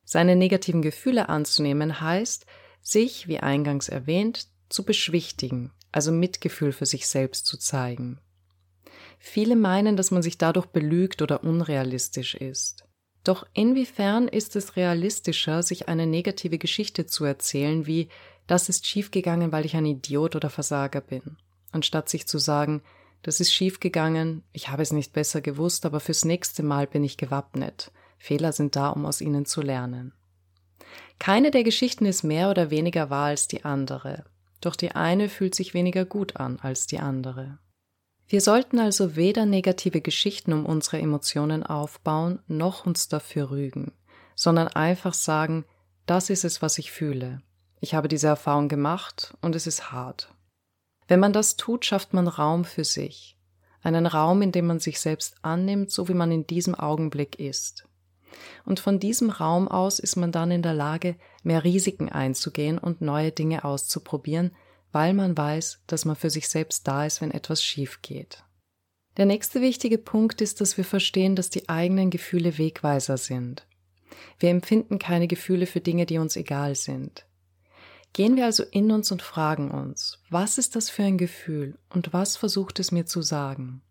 Seine 0.03 0.35
negativen 0.35 0.81
Gefühle 0.81 1.29
anzunehmen 1.29 2.01
heißt, 2.01 2.45
sich, 2.81 3.27
wie 3.27 3.39
eingangs 3.39 3.89
erwähnt, 3.89 4.47
zu 4.69 4.83
beschwichtigen, 4.83 5.71
also 5.91 6.11
Mitgefühl 6.11 6.71
für 6.71 6.85
sich 6.85 7.07
selbst 7.07 7.45
zu 7.45 7.57
zeigen. 7.57 8.19
Viele 9.19 9.55
meinen, 9.55 9.95
dass 9.95 10.11
man 10.11 10.21
sich 10.21 10.37
dadurch 10.37 10.65
belügt 10.67 11.21
oder 11.21 11.43
unrealistisch 11.43 12.35
ist. 12.35 12.85
Doch 13.23 13.47
inwiefern 13.53 14.27
ist 14.27 14.57
es 14.57 14.75
realistischer, 14.75 15.63
sich 15.63 15.87
eine 15.87 16.05
negative 16.05 16.57
Geschichte 16.57 17.05
zu 17.05 17.23
erzählen, 17.23 17.85
wie 17.87 18.09
das 18.47 18.67
ist 18.67 18.85
schiefgegangen, 18.85 19.53
weil 19.53 19.65
ich 19.65 19.77
ein 19.77 19.85
Idiot 19.85 20.35
oder 20.35 20.49
Versager 20.49 20.99
bin, 20.99 21.37
anstatt 21.71 22.09
sich 22.09 22.27
zu 22.27 22.37
sagen, 22.37 22.81
das 23.21 23.39
ist 23.39 23.53
schiefgegangen, 23.53 24.43
ich 24.51 24.67
habe 24.67 24.83
es 24.83 24.91
nicht 24.91 25.13
besser 25.13 25.39
gewusst, 25.39 25.85
aber 25.85 26.01
fürs 26.01 26.25
nächste 26.25 26.61
Mal 26.61 26.87
bin 26.87 27.05
ich 27.05 27.15
gewappnet. 27.15 27.91
Fehler 28.17 28.51
sind 28.51 28.75
da, 28.75 28.89
um 28.89 29.05
aus 29.05 29.21
ihnen 29.21 29.45
zu 29.45 29.61
lernen. 29.61 30.13
Keine 31.19 31.51
der 31.51 31.63
Geschichten 31.63 32.05
ist 32.05 32.23
mehr 32.23 32.49
oder 32.49 32.69
weniger 32.69 33.09
wahr 33.09 33.27
als 33.27 33.47
die 33.47 33.65
andere, 33.65 34.25
doch 34.61 34.75
die 34.75 34.91
eine 34.91 35.29
fühlt 35.29 35.55
sich 35.55 35.73
weniger 35.73 36.05
gut 36.05 36.37
an 36.37 36.59
als 36.59 36.87
die 36.87 36.99
andere. 36.99 37.59
Wir 38.27 38.41
sollten 38.41 38.79
also 38.79 39.15
weder 39.15 39.45
negative 39.45 40.01
Geschichten 40.01 40.53
um 40.53 40.65
unsere 40.65 40.99
Emotionen 40.99 41.63
aufbauen, 41.63 42.39
noch 42.47 42.85
uns 42.85 43.07
dafür 43.07 43.51
rügen, 43.51 43.91
sondern 44.35 44.67
einfach 44.69 45.13
sagen, 45.13 45.65
das 46.05 46.29
ist 46.29 46.43
es, 46.43 46.61
was 46.61 46.77
ich 46.77 46.91
fühle. 46.91 47.41
Ich 47.79 47.93
habe 47.93 48.07
diese 48.07 48.27
Erfahrung 48.27 48.69
gemacht 48.69 49.35
und 49.41 49.55
es 49.55 49.67
ist 49.67 49.91
hart. 49.91 50.33
Wenn 51.07 51.19
man 51.19 51.33
das 51.33 51.57
tut, 51.57 51.85
schafft 51.85 52.13
man 52.13 52.27
Raum 52.27 52.65
für 52.65 52.85
sich, 52.85 53.37
einen 53.81 54.05
Raum, 54.05 54.41
in 54.41 54.51
dem 54.51 54.67
man 54.67 54.79
sich 54.79 54.99
selbst 54.99 55.35
annimmt, 55.41 55.91
so 55.91 56.07
wie 56.07 56.13
man 56.13 56.31
in 56.31 56.47
diesem 56.47 56.75
Augenblick 56.75 57.39
ist. 57.39 57.87
Und 58.65 58.79
von 58.79 58.99
diesem 58.99 59.29
Raum 59.29 59.67
aus 59.67 59.99
ist 59.99 60.15
man 60.15 60.31
dann 60.31 60.51
in 60.51 60.61
der 60.61 60.73
Lage, 60.73 61.15
mehr 61.43 61.63
Risiken 61.63 62.09
einzugehen 62.09 62.77
und 62.77 63.01
neue 63.01 63.31
Dinge 63.31 63.63
auszuprobieren, 63.63 64.51
weil 64.91 65.13
man 65.13 65.37
weiß, 65.37 65.81
dass 65.87 66.05
man 66.05 66.15
für 66.15 66.29
sich 66.29 66.47
selbst 66.47 66.87
da 66.87 67.05
ist, 67.05 67.21
wenn 67.21 67.31
etwas 67.31 67.63
schief 67.63 68.01
geht. 68.01 68.43
Der 69.17 69.25
nächste 69.25 69.61
wichtige 69.61 69.97
Punkt 69.97 70.41
ist, 70.41 70.61
dass 70.61 70.77
wir 70.77 70.85
verstehen, 70.85 71.35
dass 71.35 71.49
die 71.49 71.69
eigenen 71.69 72.09
Gefühle 72.09 72.57
Wegweiser 72.57 73.17
sind. 73.17 73.67
Wir 74.39 74.49
empfinden 74.49 74.99
keine 74.99 75.27
Gefühle 75.27 75.65
für 75.65 75.81
Dinge, 75.81 76.05
die 76.05 76.17
uns 76.17 76.35
egal 76.35 76.75
sind. 76.75 77.25
Gehen 78.13 78.35
wir 78.35 78.45
also 78.45 78.63
in 78.63 78.91
uns 78.91 79.11
und 79.11 79.23
fragen 79.23 79.71
uns, 79.71 80.19
was 80.29 80.59
ist 80.59 80.75
das 80.75 80.89
für 80.89 81.03
ein 81.03 81.17
Gefühl 81.17 81.79
und 81.89 82.13
was 82.13 82.37
versucht 82.37 82.79
es 82.79 82.91
mir 82.91 83.05
zu 83.07 83.23
sagen? 83.23 83.81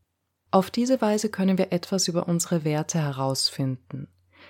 Auf 0.52 0.70
diese 0.70 1.00
Weise 1.00 1.28
können 1.28 1.58
wir 1.58 1.72
etwas 1.72 2.08
über 2.08 2.28
unsere 2.28 2.64
Werte 2.64 2.98
herausfinden. 2.98 4.08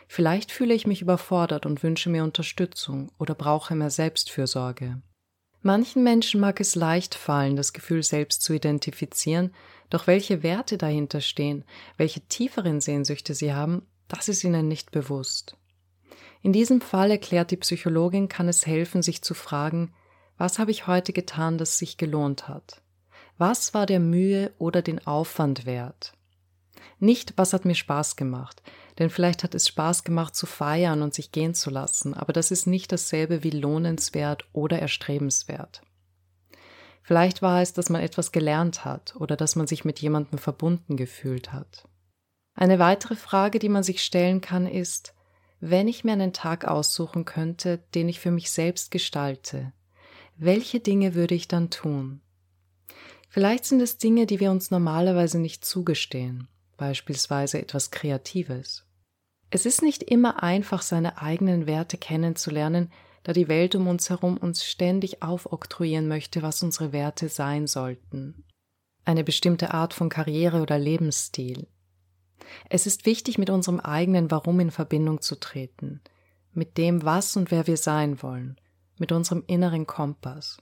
Vielleicht 0.08 0.52
fühle 0.52 0.74
ich 0.74 0.86
mich 0.86 1.02
überfordert 1.02 1.66
und 1.66 1.82
wünsche 1.82 2.10
mir 2.10 2.24
Unterstützung 2.24 3.10
oder 3.18 3.34
brauche 3.34 3.74
mehr 3.74 3.90
Selbstfürsorge. 3.90 5.00
Manchen 5.62 6.02
Menschen 6.02 6.40
mag 6.40 6.60
es 6.60 6.74
leicht 6.74 7.14
fallen, 7.14 7.54
das 7.54 7.72
Gefühl 7.72 8.02
selbst 8.02 8.42
zu 8.42 8.52
identifizieren, 8.52 9.54
doch 9.90 10.06
welche 10.06 10.42
Werte 10.42 10.76
dahinter 10.76 11.20
stehen, 11.20 11.64
welche 11.96 12.20
tieferen 12.20 12.80
Sehnsüchte 12.80 13.34
sie 13.34 13.52
haben, 13.52 13.86
das 14.08 14.28
ist 14.28 14.42
ihnen 14.42 14.66
nicht 14.66 14.90
bewusst. 14.90 15.56
In 16.42 16.52
diesem 16.52 16.80
Fall 16.80 17.12
erklärt 17.12 17.52
die 17.52 17.56
Psychologin, 17.56 18.28
kann 18.28 18.48
es 18.48 18.66
helfen, 18.66 19.02
sich 19.02 19.22
zu 19.22 19.34
fragen, 19.34 19.94
was 20.36 20.58
habe 20.58 20.72
ich 20.72 20.88
heute 20.88 21.12
getan, 21.12 21.56
das 21.56 21.78
sich 21.78 21.96
gelohnt 21.96 22.48
hat? 22.48 22.82
Was 23.38 23.74
war 23.74 23.86
der 23.86 24.00
Mühe 24.00 24.52
oder 24.58 24.82
den 24.82 25.06
Aufwand 25.06 25.66
wert? 25.66 26.14
Nicht, 26.98 27.34
was 27.36 27.52
hat 27.52 27.64
mir 27.64 27.74
Spaß 27.74 28.16
gemacht, 28.16 28.62
denn 28.98 29.10
vielleicht 29.10 29.44
hat 29.44 29.54
es 29.54 29.68
Spaß 29.68 30.04
gemacht 30.04 30.34
zu 30.34 30.46
feiern 30.46 31.02
und 31.02 31.14
sich 31.14 31.32
gehen 31.32 31.54
zu 31.54 31.70
lassen, 31.70 32.14
aber 32.14 32.32
das 32.32 32.50
ist 32.50 32.66
nicht 32.66 32.92
dasselbe 32.92 33.42
wie 33.42 33.50
lohnenswert 33.50 34.44
oder 34.52 34.78
erstrebenswert. 34.78 35.82
Vielleicht 37.02 37.42
war 37.42 37.60
es, 37.62 37.72
dass 37.72 37.90
man 37.90 38.00
etwas 38.00 38.32
gelernt 38.32 38.84
hat 38.84 39.16
oder 39.16 39.36
dass 39.36 39.56
man 39.56 39.66
sich 39.66 39.84
mit 39.84 40.00
jemandem 40.00 40.38
verbunden 40.38 40.96
gefühlt 40.96 41.52
hat. 41.52 41.88
Eine 42.54 42.78
weitere 42.78 43.16
Frage, 43.16 43.58
die 43.58 43.68
man 43.68 43.82
sich 43.82 44.02
stellen 44.02 44.40
kann, 44.40 44.66
ist, 44.66 45.14
wenn 45.58 45.88
ich 45.88 46.04
mir 46.04 46.12
einen 46.12 46.32
Tag 46.32 46.64
aussuchen 46.64 47.24
könnte, 47.24 47.78
den 47.94 48.08
ich 48.08 48.20
für 48.20 48.30
mich 48.30 48.50
selbst 48.50 48.90
gestalte, 48.90 49.72
welche 50.36 50.80
Dinge 50.80 51.14
würde 51.14 51.34
ich 51.34 51.48
dann 51.48 51.70
tun? 51.70 52.20
Vielleicht 53.28 53.64
sind 53.64 53.80
es 53.80 53.96
Dinge, 53.96 54.26
die 54.26 54.40
wir 54.40 54.50
uns 54.50 54.70
normalerweise 54.70 55.38
nicht 55.38 55.64
zugestehen, 55.64 56.48
beispielsweise 56.76 57.60
etwas 57.60 57.90
Kreatives. 57.90 58.86
Es 59.50 59.66
ist 59.66 59.82
nicht 59.82 60.02
immer 60.02 60.42
einfach, 60.42 60.82
seine 60.82 61.20
eigenen 61.20 61.66
Werte 61.66 61.98
kennenzulernen, 61.98 62.90
da 63.22 63.32
die 63.32 63.48
Welt 63.48 63.74
um 63.74 63.86
uns 63.86 64.10
herum 64.10 64.36
uns 64.36 64.64
ständig 64.64 65.22
aufoktroyieren 65.22 66.08
möchte, 66.08 66.42
was 66.42 66.62
unsere 66.62 66.92
Werte 66.92 67.28
sein 67.28 67.66
sollten. 67.66 68.44
Eine 69.04 69.24
bestimmte 69.24 69.74
Art 69.74 69.94
von 69.94 70.08
Karriere 70.08 70.62
oder 70.62 70.78
Lebensstil. 70.78 71.68
Es 72.68 72.86
ist 72.86 73.06
wichtig, 73.06 73.38
mit 73.38 73.50
unserem 73.50 73.80
eigenen 73.80 74.30
Warum 74.30 74.60
in 74.60 74.70
Verbindung 74.70 75.20
zu 75.20 75.38
treten, 75.38 76.00
mit 76.52 76.78
dem, 76.78 77.04
was 77.04 77.36
und 77.36 77.50
wer 77.50 77.66
wir 77.66 77.76
sein 77.76 78.22
wollen, 78.22 78.56
mit 78.98 79.12
unserem 79.12 79.44
inneren 79.46 79.86
Kompass. 79.86 80.58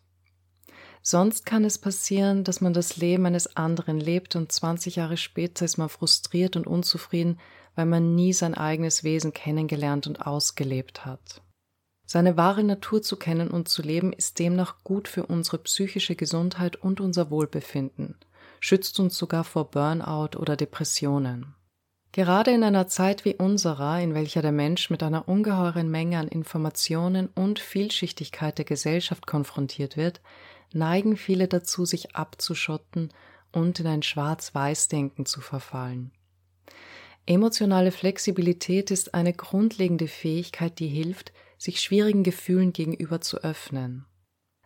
Sonst 1.02 1.47
kann 1.47 1.64
es 1.64 1.78
passieren, 1.78 2.45
dass 2.45 2.61
man 2.61 2.73
das 2.73 2.97
Leben 2.97 3.25
eines 3.26 3.57
anderen 3.57 3.99
lebt 3.99 4.37
und 4.37 4.52
20 4.52 4.97
Jahre 4.97 5.16
später 5.16 5.64
ist 5.64 5.78
man 5.78 5.88
frustriert 5.88 6.57
und 6.57 6.66
unzufrieden, 6.66 7.38
weil 7.75 7.87
man 7.87 8.14
nie 8.14 8.33
sein 8.33 8.54
eigenes 8.54 9.04
Wesen 9.04 9.33
kennengelernt 9.33 10.07
und 10.07 10.26
ausgelebt 10.26 11.07
hat. 11.07 11.42
Seine 12.07 12.37
wahre 12.37 12.64
Natur 12.64 13.02
zu 13.02 13.16
kennen 13.16 13.49
und 13.49 13.69
zu 13.69 13.83
leben 13.83 14.12
ist 14.12 14.38
demnach 14.38 14.83
gut 14.83 15.07
für 15.07 15.26
unsere 15.26 15.59
psychische 15.59 16.16
Gesundheit 16.16 16.76
und 16.76 17.00
unser 17.00 17.30
Wohlbefinden, 17.30 18.16
schützt 18.59 18.99
uns 18.99 19.16
sogar 19.16 19.45
vor 19.45 19.71
Burnout 19.71 20.37
oder 20.37 20.57
Depressionen. 20.57 21.54
Gerade 22.12 22.50
in 22.50 22.64
einer 22.64 22.88
Zeit 22.88 23.25
wie 23.25 23.37
unserer, 23.37 24.00
in 24.00 24.14
welcher 24.14 24.42
der 24.42 24.50
Mensch 24.50 24.90
mit 24.90 25.04
einer 25.04 25.28
ungeheuren 25.28 25.88
Menge 25.88 26.19
an 26.19 26.26
Informationen 26.26 27.28
und 27.28 27.61
Vielschichtigkeit 27.61 28.59
der 28.59 28.64
Gesellschaft 28.64 29.28
konfrontiert 29.28 29.97
wird, 29.97 30.21
neigen 30.73 31.17
viele 31.17 31.49
dazu, 31.49 31.85
sich 31.85 32.15
abzuschotten 32.17 33.12
und 33.53 33.81
in 33.81 33.87
ein 33.87 34.03
Schwarz-Weiß-Denken 34.03 35.27
zu 35.27 35.41
verfallen. 35.41 36.12
Emotionale 37.27 37.93
Flexibilität 37.93 38.91
ist 38.91 39.15
eine 39.15 39.33
grundlegende 39.33 40.09
Fähigkeit, 40.09 40.79
die 40.79 40.89
hilft, 40.89 41.33
sich 41.59 41.81
schwierigen 41.81 42.25
Gefühlen 42.25 42.73
gegenüber 42.73 43.21
zu 43.21 43.39
öffnen. 43.39 44.07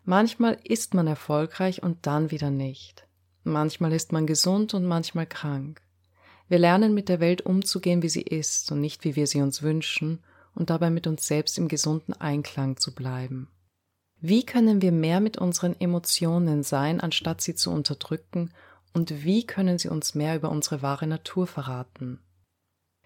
Manchmal 0.05 0.59
ist 0.65 0.95
man 0.95 1.07
erfolgreich 1.07 1.83
und 1.83 2.07
dann 2.07 2.31
wieder 2.31 2.51
nicht. 2.51 3.07
Manchmal 3.43 3.93
ist 3.93 4.13
man 4.13 4.27
gesund 4.27 4.75
und 4.75 4.85
manchmal 4.87 5.27
krank. 5.27 5.83
Wir 6.49 6.59
lernen 6.59 6.95
mit 6.95 7.09
der 7.09 7.21
Welt 7.21 7.43
umzugehen, 7.43 8.03
wie 8.03 8.09
sie 8.09 8.23
ist 8.23 8.71
und 8.71 8.81
nicht 8.81 9.05
wie 9.05 9.17
wir 9.17 9.27
sie 9.27 9.41
uns 9.41 9.63
wünschen 9.63 10.23
und 10.55 10.71
dabei 10.71 10.91
mit 10.91 11.07
uns 11.07 11.27
selbst 11.27 11.59
im 11.59 11.69
gesunden 11.69 12.13
Einklang 12.15 12.77
zu 12.77 12.95
bleiben. 12.95 13.49
Wie 14.27 14.47
können 14.47 14.81
wir 14.81 14.91
mehr 14.91 15.21
mit 15.21 15.37
unseren 15.37 15.79
Emotionen 15.79 16.63
sein, 16.63 16.99
anstatt 16.99 17.43
sie 17.43 17.55
zu 17.55 17.71
unterdrücken? 17.71 18.55
Und 18.95 19.23
wie 19.23 19.47
können 19.47 19.77
sie 19.77 19.91
uns 19.91 20.15
mehr 20.15 20.35
über 20.35 20.49
unsere 20.49 20.81
wahre 20.81 21.07
Natur 21.07 21.47
verraten? 21.47 22.21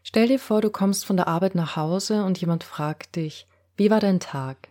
Stell 0.04 0.28
dir 0.28 0.38
vor, 0.38 0.60
du 0.60 0.70
kommst 0.70 1.04
von 1.04 1.16
der 1.16 1.26
Arbeit 1.26 1.56
nach 1.56 1.74
Hause 1.74 2.22
und 2.22 2.40
jemand 2.40 2.62
fragt 2.62 3.16
dich, 3.16 3.48
wie 3.76 3.90
war 3.90 3.98
dein 3.98 4.20
Tag? 4.20 4.68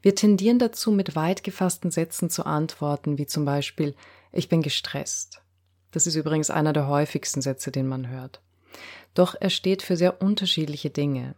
Wir 0.00 0.14
tendieren 0.14 0.58
dazu, 0.58 0.92
mit 0.92 1.14
weit 1.14 1.44
gefassten 1.44 1.90
Sätzen 1.90 2.30
zu 2.30 2.46
antworten, 2.46 3.18
wie 3.18 3.26
zum 3.26 3.44
Beispiel, 3.44 3.94
ich 4.32 4.48
bin 4.48 4.62
gestresst. 4.62 5.42
Das 5.90 6.06
ist 6.06 6.14
übrigens 6.14 6.48
einer 6.48 6.72
der 6.72 6.86
häufigsten 6.86 7.42
Sätze, 7.42 7.70
den 7.70 7.86
man 7.86 8.08
hört. 8.08 8.40
Doch 9.12 9.34
er 9.38 9.50
steht 9.50 9.82
für 9.82 9.98
sehr 9.98 10.22
unterschiedliche 10.22 10.88
Dinge. 10.88 11.34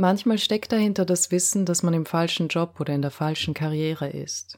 Manchmal 0.00 0.38
steckt 0.38 0.70
dahinter 0.70 1.04
das 1.04 1.32
Wissen, 1.32 1.66
dass 1.66 1.82
man 1.82 1.92
im 1.92 2.06
falschen 2.06 2.46
Job 2.46 2.78
oder 2.78 2.94
in 2.94 3.02
der 3.02 3.10
falschen 3.10 3.52
Karriere 3.52 4.08
ist. 4.08 4.56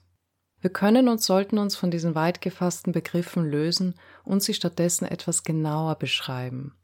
Wir 0.60 0.68
können 0.68 1.08
und 1.08 1.22
sollten 1.22 1.56
uns 1.56 1.76
von 1.76 1.90
diesen 1.90 2.14
weit 2.14 2.42
gefassten 2.42 2.92
Begriffen 2.92 3.50
lösen 3.50 3.94
und 4.22 4.42
sie 4.42 4.52
stattdessen 4.52 5.06
etwas 5.06 5.42
genauer 5.42 5.94
beschreiben. 5.94 6.76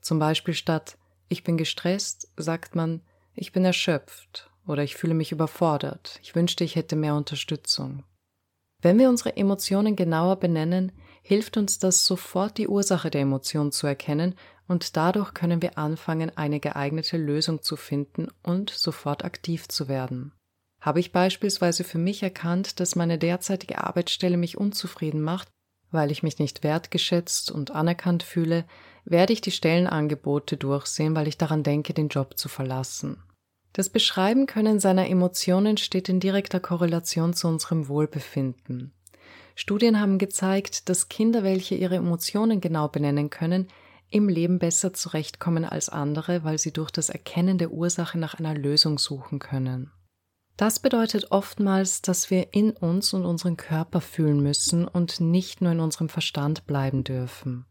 Zum 0.00 0.18
Beispiel 0.18 0.54
statt 0.54 0.98
ich 1.28 1.44
bin 1.44 1.56
gestresst 1.56 2.32
sagt 2.36 2.74
man 2.74 3.02
ich 3.36 3.52
bin 3.52 3.64
erschöpft 3.64 4.50
oder 4.66 4.82
ich 4.82 4.96
fühle 4.96 5.14
mich 5.14 5.30
überfordert, 5.30 6.18
ich 6.22 6.34
wünschte, 6.34 6.64
ich 6.64 6.74
hätte 6.74 6.96
mehr 6.96 7.14
Unterstützung. 7.14 8.02
Wenn 8.80 8.98
wir 8.98 9.10
unsere 9.10 9.36
Emotionen 9.36 9.94
genauer 9.94 10.40
benennen, 10.40 10.90
hilft 11.22 11.56
uns 11.56 11.78
das 11.78 12.04
sofort 12.04 12.58
die 12.58 12.66
Ursache 12.66 13.10
der 13.10 13.20
Emotion 13.20 13.70
zu 13.70 13.86
erkennen 13.86 14.34
und 14.68 14.96
dadurch 14.96 15.34
können 15.34 15.62
wir 15.62 15.78
anfangen, 15.78 16.36
eine 16.36 16.60
geeignete 16.60 17.16
Lösung 17.16 17.62
zu 17.62 17.76
finden 17.76 18.28
und 18.42 18.70
sofort 18.70 19.24
aktiv 19.24 19.68
zu 19.68 19.88
werden. 19.88 20.32
Habe 20.80 21.00
ich 21.00 21.12
beispielsweise 21.12 21.84
für 21.84 21.98
mich 21.98 22.22
erkannt, 22.22 22.80
dass 22.80 22.96
meine 22.96 23.18
derzeitige 23.18 23.84
Arbeitsstelle 23.84 24.36
mich 24.36 24.58
unzufrieden 24.58 25.22
macht, 25.22 25.48
weil 25.92 26.10
ich 26.10 26.22
mich 26.22 26.38
nicht 26.38 26.64
wertgeschätzt 26.64 27.50
und 27.50 27.70
anerkannt 27.70 28.22
fühle, 28.22 28.64
werde 29.04 29.32
ich 29.32 29.40
die 29.40 29.50
Stellenangebote 29.50 30.56
durchsehen, 30.56 31.14
weil 31.14 31.28
ich 31.28 31.38
daran 31.38 31.62
denke, 31.62 31.94
den 31.94 32.08
Job 32.08 32.38
zu 32.38 32.48
verlassen. 32.48 33.22
Das 33.72 33.88
Beschreiben 33.88 34.46
können 34.46 34.80
seiner 34.80 35.08
Emotionen 35.08 35.76
steht 35.76 36.08
in 36.08 36.20
direkter 36.20 36.60
Korrelation 36.60 37.32
zu 37.32 37.48
unserem 37.48 37.88
Wohlbefinden. 37.88 38.92
Studien 39.54 40.00
haben 40.00 40.18
gezeigt, 40.18 40.88
dass 40.88 41.08
Kinder, 41.08 41.42
welche 41.42 41.74
ihre 41.74 41.96
Emotionen 41.96 42.60
genau 42.60 42.88
benennen 42.88 43.30
können, 43.30 43.68
im 44.12 44.28
Leben 44.28 44.58
besser 44.58 44.92
zurechtkommen 44.92 45.64
als 45.64 45.88
andere, 45.88 46.44
weil 46.44 46.58
sie 46.58 46.72
durch 46.72 46.90
das 46.90 47.08
Erkennen 47.08 47.58
der 47.58 47.72
Ursache 47.72 48.18
nach 48.18 48.34
einer 48.34 48.54
Lösung 48.54 48.98
suchen 48.98 49.38
können. 49.38 49.90
Das 50.56 50.80
bedeutet 50.80 51.30
oftmals, 51.30 52.02
dass 52.02 52.30
wir 52.30 52.52
in 52.52 52.72
uns 52.72 53.14
und 53.14 53.24
unseren 53.24 53.56
Körper 53.56 54.00
fühlen 54.00 54.42
müssen 54.42 54.86
und 54.86 55.20
nicht 55.20 55.60
nur 55.60 55.72
in 55.72 55.80
unserem 55.80 56.08
Verstand 56.08 56.66
bleiben 56.66 57.04
dürfen. 57.04 57.64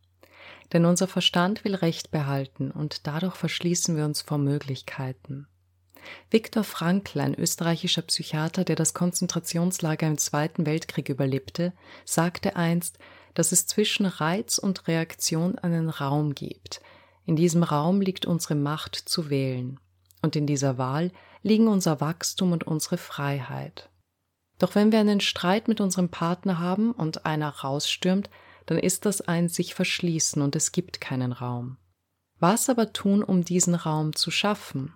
Denn 0.73 0.85
unser 0.85 1.07
Verstand 1.07 1.63
will 1.63 1.75
Recht 1.75 2.11
behalten 2.11 2.71
und 2.71 3.05
dadurch 3.05 3.35
verschließen 3.35 3.95
wir 3.95 4.05
uns 4.05 4.21
vor 4.21 4.37
Möglichkeiten. 4.37 5.47
Viktor 6.31 6.63
Frankl, 6.63 7.19
ein 7.19 7.37
österreichischer 7.37 8.01
Psychiater, 8.01 8.63
der 8.63 8.75
das 8.75 8.93
Konzentrationslager 8.93 10.07
im 10.07 10.17
Zweiten 10.17 10.65
Weltkrieg 10.65 11.09
überlebte, 11.09 11.73
sagte 12.05 12.55
einst, 12.55 12.97
dass 13.33 13.51
es 13.51 13.67
zwischen 13.67 14.05
Reiz 14.05 14.57
und 14.57 14.87
Reaktion 14.87 15.57
einen 15.57 15.89
Raum 15.89 16.35
gibt. 16.35 16.81
In 17.25 17.35
diesem 17.35 17.63
Raum 17.63 18.01
liegt 18.01 18.25
unsere 18.25 18.55
Macht 18.55 18.95
zu 18.95 19.29
wählen. 19.29 19.79
Und 20.21 20.35
in 20.35 20.47
dieser 20.47 20.77
Wahl 20.77 21.11
liegen 21.43 21.67
unser 21.67 22.01
Wachstum 22.01 22.51
und 22.51 22.65
unsere 22.65 22.97
Freiheit. 22.97 23.89
Doch 24.59 24.75
wenn 24.75 24.91
wir 24.91 24.99
einen 24.99 25.21
Streit 25.21 25.67
mit 25.67 25.81
unserem 25.81 26.09
Partner 26.09 26.59
haben 26.59 26.91
und 26.91 27.25
einer 27.25 27.49
rausstürmt, 27.49 28.29
dann 28.67 28.77
ist 28.77 29.05
das 29.05 29.21
ein 29.21 29.49
sich 29.49 29.73
verschließen 29.73 30.41
und 30.41 30.55
es 30.55 30.71
gibt 30.71 31.01
keinen 31.01 31.31
Raum. 31.31 31.77
Was 32.39 32.69
aber 32.69 32.93
tun, 32.93 33.23
um 33.23 33.43
diesen 33.43 33.75
Raum 33.75 34.15
zu 34.15 34.29
schaffen? 34.29 34.93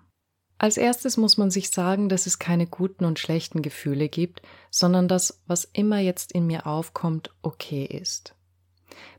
Als 0.57 0.77
erstes 0.77 1.17
muss 1.17 1.37
man 1.37 1.51
sich 1.51 1.69
sagen, 1.69 2.07
dass 2.07 2.27
es 2.27 2.39
keine 2.39 2.65
guten 2.65 3.03
und 3.05 3.19
schlechten 3.19 3.61
Gefühle 3.61 4.07
gibt, 4.07 4.41
sondern 4.71 5.07
dass 5.07 5.43
was 5.47 5.65
immer 5.65 5.99
jetzt 5.99 6.31
in 6.31 6.47
mir 6.47 6.65
aufkommt, 6.65 7.31
okay 7.41 7.83
ist. 7.85 8.35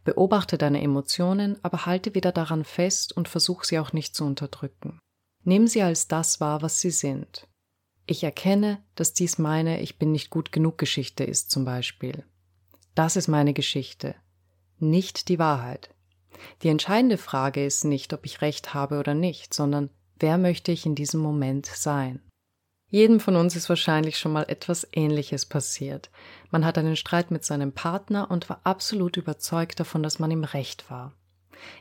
Beobachte 0.05 0.57
deine 0.57 0.81
Emotionen, 0.81 1.59
aber 1.63 1.85
halte 1.85 2.15
wieder 2.15 2.33
daran 2.33 2.65
fest 2.65 3.15
und 3.15 3.29
versuch 3.29 3.65
sie 3.65 3.79
auch 3.79 3.93
nicht 3.93 4.15
zu 4.15 4.25
unterdrücken. 4.25 4.99
Nimm 5.45 5.67
sie 5.67 5.83
als 5.83 6.09
das 6.09 6.41
wahr, 6.41 6.63
was 6.63 6.81
sie 6.81 6.91
sind. 6.91 7.47
Ich 8.07 8.25
erkenne, 8.25 8.83
dass 8.95 9.13
dies 9.13 9.37
meine 9.37 9.81
Ich 9.81 9.99
bin 9.99 10.13
nicht 10.13 10.31
gut 10.31 10.53
genug 10.53 10.79
Geschichte 10.79 11.25
ist 11.25 11.51
zum 11.51 11.65
Beispiel. 11.65 12.25
Das 12.95 13.17
ist 13.17 13.29
meine 13.29 13.53
Geschichte, 13.53 14.15
nicht 14.79 15.29
die 15.29 15.39
Wahrheit. 15.39 15.91
Die 16.63 16.69
entscheidende 16.69 17.19
Frage 17.19 17.65
ist 17.65 17.85
nicht, 17.85 18.13
ob 18.13 18.25
ich 18.25 18.41
recht 18.41 18.75
habe 18.75 18.99
oder 18.99 19.15
nicht, 19.15 19.53
sondern 19.53 19.91
wer 20.19 20.39
möchte 20.39 20.73
ich 20.73 20.87
in 20.87 20.95
diesem 20.95 21.21
Moment 21.21 21.67
sein. 21.67 22.21
Jedem 22.89 23.19
von 23.19 23.35
uns 23.37 23.57
ist 23.57 23.69
wahrscheinlich 23.69 24.19
schon 24.19 24.33
mal 24.33 24.45
etwas 24.49 24.87
Ähnliches 24.93 25.47
passiert. 25.47 26.11
Man 26.51 26.65
hat 26.65 26.79
einen 26.79 26.97
Streit 26.97 27.31
mit 27.31 27.45
seinem 27.45 27.73
Partner 27.73 28.31
und 28.31 28.49
war 28.49 28.61
absolut 28.65 29.17
überzeugt 29.17 29.81
davon, 29.81 30.03
dass 30.03 30.19
man 30.19 30.31
im 30.31 30.45
Recht 30.45 30.89
war. 30.91 31.13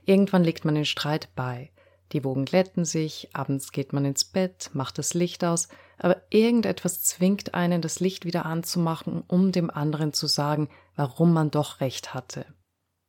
Irgendwann 0.05 0.43
legt 0.43 0.65
man 0.65 0.75
den 0.75 0.85
Streit 0.85 1.29
bei. 1.35 1.71
Die 2.11 2.23
Wogen 2.23 2.45
glätten 2.45 2.85
sich, 2.85 3.29
abends 3.33 3.71
geht 3.71 3.93
man 3.93 4.05
ins 4.05 4.25
Bett, 4.25 4.69
macht 4.73 4.97
das 4.97 5.13
Licht 5.13 5.43
aus, 5.43 5.69
aber 5.97 6.21
irgendetwas 6.29 7.03
zwingt 7.03 7.53
einen, 7.53 7.81
das 7.81 7.99
Licht 7.99 8.25
wieder 8.25 8.45
anzumachen, 8.45 9.23
um 9.27 9.51
dem 9.51 9.69
anderen 9.69 10.13
zu 10.13 10.27
sagen, 10.27 10.69
warum 10.95 11.33
man 11.33 11.51
doch 11.51 11.81
recht 11.81 12.13
hatte. 12.13 12.45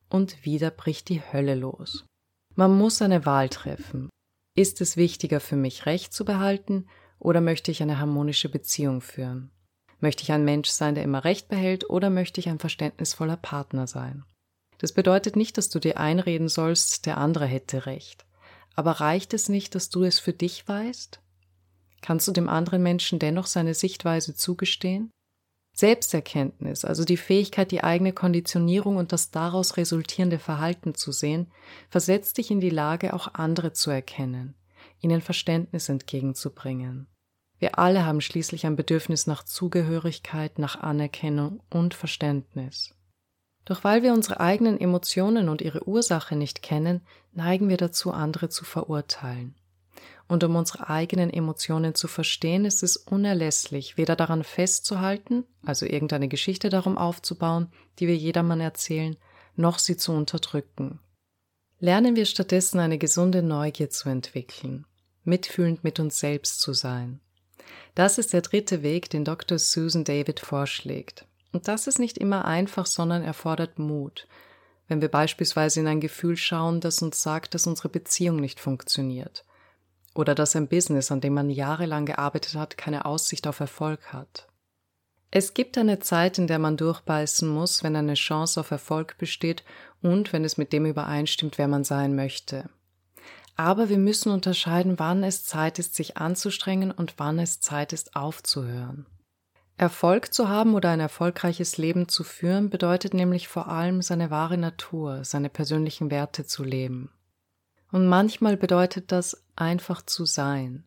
Und 0.08 0.44
wieder 0.44 0.70
bricht 0.70 1.08
die 1.08 1.20
Hölle 1.20 1.54
los. 1.54 2.04
Man 2.54 2.76
muss 2.76 3.02
eine 3.02 3.26
Wahl 3.26 3.48
treffen. 3.48 4.08
Ist 4.56 4.80
es 4.80 4.96
wichtiger 4.96 5.38
für 5.38 5.54
mich, 5.54 5.84
Recht 5.84 6.14
zu 6.14 6.24
behalten 6.24 6.86
oder 7.18 7.42
möchte 7.42 7.70
ich 7.70 7.82
eine 7.82 7.98
harmonische 7.98 8.48
Beziehung 8.48 9.02
führen? 9.02 9.50
Möchte 10.00 10.22
ich 10.22 10.32
ein 10.32 10.46
Mensch 10.46 10.70
sein, 10.70 10.94
der 10.94 11.04
immer 11.04 11.24
Recht 11.24 11.48
behält, 11.48 11.88
oder 11.90 12.08
möchte 12.08 12.40
ich 12.40 12.48
ein 12.48 12.58
verständnisvoller 12.58 13.36
Partner 13.36 13.86
sein? 13.86 14.24
Das 14.78 14.92
bedeutet 14.92 15.36
nicht, 15.36 15.58
dass 15.58 15.68
du 15.68 15.78
dir 15.78 15.98
einreden 15.98 16.48
sollst, 16.48 17.04
der 17.04 17.18
andere 17.18 17.44
hätte 17.44 17.84
Recht. 17.84 18.24
Aber 18.74 18.92
reicht 18.92 19.34
es 19.34 19.50
nicht, 19.50 19.74
dass 19.74 19.90
du 19.90 20.04
es 20.04 20.18
für 20.18 20.32
dich 20.32 20.66
weißt? 20.66 21.20
Kannst 22.00 22.26
du 22.26 22.32
dem 22.32 22.48
anderen 22.48 22.82
Menschen 22.82 23.18
dennoch 23.18 23.46
seine 23.46 23.74
Sichtweise 23.74 24.34
zugestehen? 24.34 25.10
Selbsterkenntnis, 25.76 26.84
also 26.84 27.04
die 27.04 27.16
Fähigkeit, 27.16 27.70
die 27.70 27.84
eigene 27.84 28.12
Konditionierung 28.12 28.96
und 28.96 29.12
das 29.12 29.30
daraus 29.30 29.76
resultierende 29.76 30.38
Verhalten 30.38 30.94
zu 30.94 31.12
sehen, 31.12 31.48
versetzt 31.90 32.38
dich 32.38 32.50
in 32.50 32.60
die 32.60 32.70
Lage, 32.70 33.14
auch 33.14 33.34
andere 33.34 33.72
zu 33.72 33.90
erkennen 33.90 34.54
ihnen 35.00 35.20
Verständnis 35.20 35.88
entgegenzubringen. 35.88 37.06
Wir 37.58 37.78
alle 37.78 38.04
haben 38.04 38.20
schließlich 38.20 38.66
ein 38.66 38.76
Bedürfnis 38.76 39.26
nach 39.26 39.42
Zugehörigkeit, 39.42 40.58
nach 40.58 40.80
Anerkennung 40.80 41.62
und 41.70 41.94
Verständnis. 41.94 42.94
Doch 43.64 43.82
weil 43.82 44.02
wir 44.02 44.12
unsere 44.12 44.40
eigenen 44.40 44.78
Emotionen 44.78 45.48
und 45.48 45.62
ihre 45.62 45.88
Ursache 45.88 46.36
nicht 46.36 46.62
kennen, 46.62 47.00
neigen 47.32 47.68
wir 47.68 47.78
dazu, 47.78 48.12
andere 48.12 48.48
zu 48.48 48.64
verurteilen. 48.64 49.54
Und 50.28 50.42
um 50.42 50.56
unsere 50.56 50.88
eigenen 50.88 51.30
Emotionen 51.30 51.94
zu 51.94 52.08
verstehen, 52.08 52.64
ist 52.64 52.82
es 52.82 52.96
unerlässlich, 52.96 53.96
weder 53.96 54.16
daran 54.16 54.42
festzuhalten, 54.42 55.44
also 55.64 55.86
irgendeine 55.86 56.28
Geschichte 56.28 56.68
darum 56.68 56.98
aufzubauen, 56.98 57.68
die 57.98 58.08
wir 58.08 58.16
jedermann 58.16 58.60
erzählen, 58.60 59.16
noch 59.54 59.78
sie 59.78 59.96
zu 59.96 60.12
unterdrücken. 60.12 60.98
Lernen 61.78 62.16
wir 62.16 62.26
stattdessen 62.26 62.80
eine 62.80 62.98
gesunde 62.98 63.42
Neugier 63.42 63.90
zu 63.90 64.08
entwickeln, 64.08 64.86
mitfühlend 65.24 65.84
mit 65.84 66.00
uns 66.00 66.18
selbst 66.18 66.60
zu 66.60 66.72
sein. 66.72 67.20
Das 67.94 68.18
ist 68.18 68.32
der 68.32 68.42
dritte 68.42 68.82
Weg, 68.82 69.10
den 69.10 69.24
Dr. 69.24 69.58
Susan 69.58 70.04
David 70.04 70.40
vorschlägt. 70.40 71.24
Und 71.52 71.68
das 71.68 71.86
ist 71.86 71.98
nicht 71.98 72.18
immer 72.18 72.44
einfach, 72.44 72.86
sondern 72.86 73.22
erfordert 73.22 73.78
Mut. 73.78 74.26
Wenn 74.88 75.00
wir 75.00 75.08
beispielsweise 75.08 75.80
in 75.80 75.86
ein 75.86 76.00
Gefühl 76.00 76.36
schauen, 76.36 76.80
das 76.80 77.02
uns 77.02 77.22
sagt, 77.22 77.54
dass 77.54 77.66
unsere 77.66 77.88
Beziehung 77.88 78.36
nicht 78.36 78.60
funktioniert. 78.60 79.44
Oder 80.16 80.34
dass 80.34 80.56
ein 80.56 80.68
Business, 80.68 81.12
an 81.12 81.20
dem 81.20 81.34
man 81.34 81.50
jahrelang 81.50 82.06
gearbeitet 82.06 82.54
hat, 82.54 82.78
keine 82.78 83.04
Aussicht 83.04 83.46
auf 83.46 83.60
Erfolg 83.60 84.12
hat. 84.14 84.48
Es 85.30 85.52
gibt 85.52 85.76
eine 85.76 85.98
Zeit, 85.98 86.38
in 86.38 86.46
der 86.46 86.58
man 86.58 86.78
durchbeißen 86.78 87.46
muss, 87.46 87.84
wenn 87.84 87.94
eine 87.94 88.14
Chance 88.14 88.60
auf 88.60 88.70
Erfolg 88.70 89.18
besteht 89.18 89.62
und 90.00 90.32
wenn 90.32 90.44
es 90.44 90.56
mit 90.56 90.72
dem 90.72 90.86
übereinstimmt, 90.86 91.58
wer 91.58 91.68
man 91.68 91.84
sein 91.84 92.16
möchte. 92.16 92.70
Aber 93.56 93.90
wir 93.90 93.98
müssen 93.98 94.32
unterscheiden, 94.32 94.98
wann 94.98 95.22
es 95.22 95.44
Zeit 95.44 95.78
ist, 95.78 95.94
sich 95.94 96.16
anzustrengen 96.16 96.90
und 96.90 97.14
wann 97.18 97.38
es 97.38 97.60
Zeit 97.60 97.92
ist, 97.92 98.16
aufzuhören. 98.16 99.06
Erfolg 99.76 100.32
zu 100.32 100.48
haben 100.48 100.74
oder 100.74 100.90
ein 100.90 101.00
erfolgreiches 101.00 101.76
Leben 101.76 102.08
zu 102.08 102.24
führen 102.24 102.70
bedeutet 102.70 103.12
nämlich 103.12 103.48
vor 103.48 103.68
allem 103.68 104.00
seine 104.00 104.30
wahre 104.30 104.56
Natur, 104.56 105.24
seine 105.24 105.50
persönlichen 105.50 106.10
Werte 106.10 106.46
zu 106.46 106.64
leben. 106.64 107.10
Und 107.92 108.06
manchmal 108.08 108.56
bedeutet 108.56 109.12
das 109.12 109.45
einfach 109.56 110.02
zu 110.02 110.24
sein, 110.24 110.84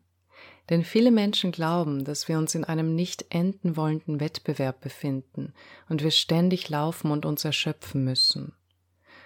denn 0.70 0.84
viele 0.84 1.10
Menschen 1.10 1.50
glauben, 1.50 2.04
dass 2.04 2.28
wir 2.28 2.38
uns 2.38 2.54
in 2.54 2.64
einem 2.64 2.94
nicht 2.94 3.26
enden 3.30 3.76
wollenden 3.76 4.20
Wettbewerb 4.20 4.80
befinden 4.80 5.52
und 5.88 6.02
wir 6.02 6.12
ständig 6.12 6.68
laufen 6.68 7.10
und 7.10 7.26
uns 7.26 7.44
erschöpfen 7.44 8.04
müssen. 8.04 8.52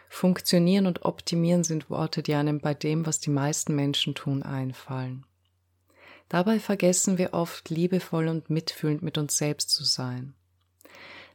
Funktionieren 0.09 0.87
und 0.87 1.05
optimieren 1.05 1.65
sind 1.65 1.91
Worte, 1.91 2.23
die 2.23 2.35
einem 2.35 2.61
bei 2.61 2.73
dem, 2.73 3.05
was 3.05 3.21
die 3.21 3.31
meisten 3.31 3.75
Menschen 3.75 4.15
tun, 4.15 4.43
einfallen. 4.43 5.27
Dabei 6.31 6.59
vergessen 6.61 7.19
wir 7.19 7.35
oft, 7.35 7.69
liebevoll 7.69 8.29
und 8.29 8.49
mitfühlend 8.49 9.03
mit 9.03 9.19
uns 9.19 9.37
selbst 9.37 9.71
zu 9.71 9.85
sein. 9.85 10.35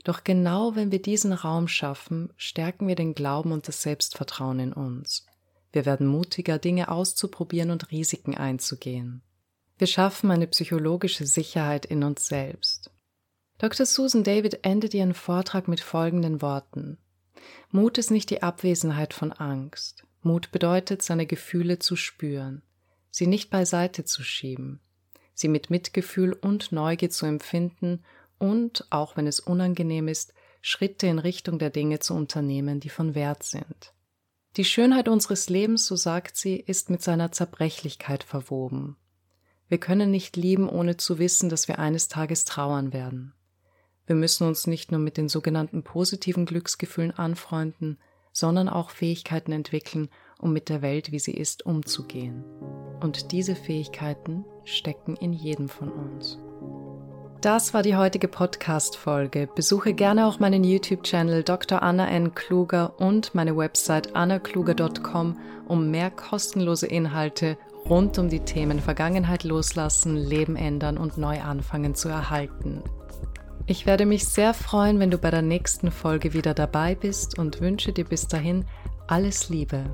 Doch 0.04 0.24
genau 0.24 0.76
wenn 0.76 0.92
wir 0.92 1.02
diesen 1.02 1.34
Raum 1.34 1.68
schaffen, 1.68 2.34
stärken 2.36 2.88
wir 2.88 2.96
den 2.96 3.14
Glauben 3.14 3.52
und 3.52 3.68
das 3.68 3.84
Selbstvertrauen 3.84 4.60
in 4.60 4.74
uns. 4.74 5.28
Wir 5.72 5.86
werden 5.86 6.08
mutiger, 6.08 6.58
Dinge 6.58 6.90
auszuprobieren 6.90 7.72
und 7.72 7.92
Risiken 7.92 8.36
einzugehen. 8.36 9.22
Wir 9.78 9.88
schaffen 9.88 10.32
eine 10.32 10.48
psychologische 10.48 11.26
Sicherheit 11.26 11.86
in 11.86 12.04
uns 12.04 12.28
selbst. 12.28 12.92
Dr. 13.60 13.86
Susan 13.86 14.24
David 14.24 14.60
endet 14.64 14.94
ihren 14.94 15.14
Vortrag 15.14 15.68
mit 15.68 15.80
folgenden 15.80 16.42
Worten. 16.42 16.98
Mut 17.72 17.98
ist 17.98 18.10
nicht 18.10 18.30
die 18.30 18.42
Abwesenheit 18.42 19.14
von 19.14 19.32
Angst. 19.32 20.06
Mut 20.22 20.52
bedeutet, 20.52 21.02
seine 21.02 21.26
Gefühle 21.26 21.80
zu 21.80 21.96
spüren, 21.96 22.62
sie 23.10 23.28
nicht 23.28 23.50
beiseite 23.50 24.04
zu 24.04 24.24
schieben, 24.24 24.82
sie 25.34 25.48
mit 25.48 25.70
Mitgefühl 25.70 26.34
und 26.34 26.72
Neugier 26.72 27.10
zu 27.10 27.26
empfinden 27.26 28.04
und, 28.38 28.86
auch 28.90 29.16
wenn 29.16 29.28
es 29.28 29.40
unangenehm 29.40 30.08
ist, 30.08 30.34
Schritte 30.62 31.08
in 31.08 31.20
Richtung 31.20 31.58
der 31.58 31.70
Dinge 31.70 32.00
zu 32.00 32.14
unternehmen, 32.14 32.82
die 32.82 32.90
von 32.90 33.16
Wert 33.16 33.44
sind. 33.44 33.94
Die 34.60 34.66
Schönheit 34.66 35.08
unseres 35.08 35.48
Lebens, 35.48 35.88
so 35.88 35.96
sagt 35.96 36.36
sie, 36.36 36.58
ist 36.58 36.90
mit 36.90 37.02
seiner 37.02 37.32
Zerbrechlichkeit 37.32 38.26
verwoben. 38.26 38.98
Wir 39.70 39.78
können 39.78 40.12
nicht 40.12 40.36
lieben, 40.36 40.68
ohne 40.68 40.98
zu 40.98 41.18
wissen, 41.18 41.48
dass 41.48 41.70
wir 41.70 41.80
eines 41.80 42.10
Tages 42.10 42.44
trauern 42.44 42.92
werden. 42.92 43.34
Wir 44.06 44.18
müssen 44.18 44.46
uns 44.46 44.68
nicht 44.68 44.92
nur 44.92 45.00
mit 45.00 45.16
den 45.16 45.30
sogenannten 45.30 45.82
positiven 45.84 46.46
Glücksgefühlen 46.46 47.12
anfreunden, 47.12 48.00
sondern 48.34 48.68
auch 48.68 48.90
Fähigkeiten 48.90 49.54
entwickeln, 49.54 50.10
um 50.40 50.52
mit 50.52 50.68
der 50.68 50.82
Welt, 50.82 51.14
wie 51.14 51.20
sie 51.20 51.36
ist, 51.36 51.66
umzugehen. 51.66 52.44
Und 53.00 53.32
diese 53.32 53.56
Fähigkeiten 53.56 54.44
stecken 54.66 55.16
in 55.16 55.32
jedem 55.32 55.70
von 55.70 55.90
uns. 55.90 56.38
Das 57.42 57.74
war 57.74 57.84
die 57.84 57.96
heutige 57.96 58.28
Podcast-Folge. 58.28 59.48
Besuche 59.56 59.94
gerne 59.94 60.28
auch 60.28 60.40
meinen 60.40 60.66
YouTube-Channel 60.66 61.44
Dr. 61.44 61.82
Anna 61.82 62.10
N. 62.10 62.36
Kluger 62.36 63.00
und 63.00 63.34
meine 63.34 63.56
Website 63.56 64.14
annakluger.com, 64.14 65.38
um 65.66 65.90
mehr 65.90 66.12
kostenlose 66.12 66.88
Inhalte 66.88 67.58
rund 67.90 68.18
um 68.20 68.28
die 68.28 68.42
Themen 68.42 68.82
Vergangenheit 68.82 69.46
loslassen, 69.46 70.18
Leben 70.18 70.58
ändern 70.58 70.98
und 70.98 71.18
neu 71.18 71.40
anfangen 71.40 71.96
zu 71.96 72.10
erhalten. 72.10 72.84
Ich 73.68 73.86
werde 73.86 74.06
mich 74.06 74.28
sehr 74.28 74.54
freuen, 74.54 75.00
wenn 75.00 75.12
du 75.12 75.18
bei 75.18 75.32
der 75.32 75.42
nächsten 75.42 75.92
Folge 75.92 76.34
wieder 76.34 76.54
dabei 76.54 76.94
bist 76.94 77.40
und 77.40 77.62
wünsche 77.62 77.94
dir 77.94 78.04
bis 78.04 78.28
dahin 78.28 78.66
alles 79.08 79.48
Liebe. 79.48 79.86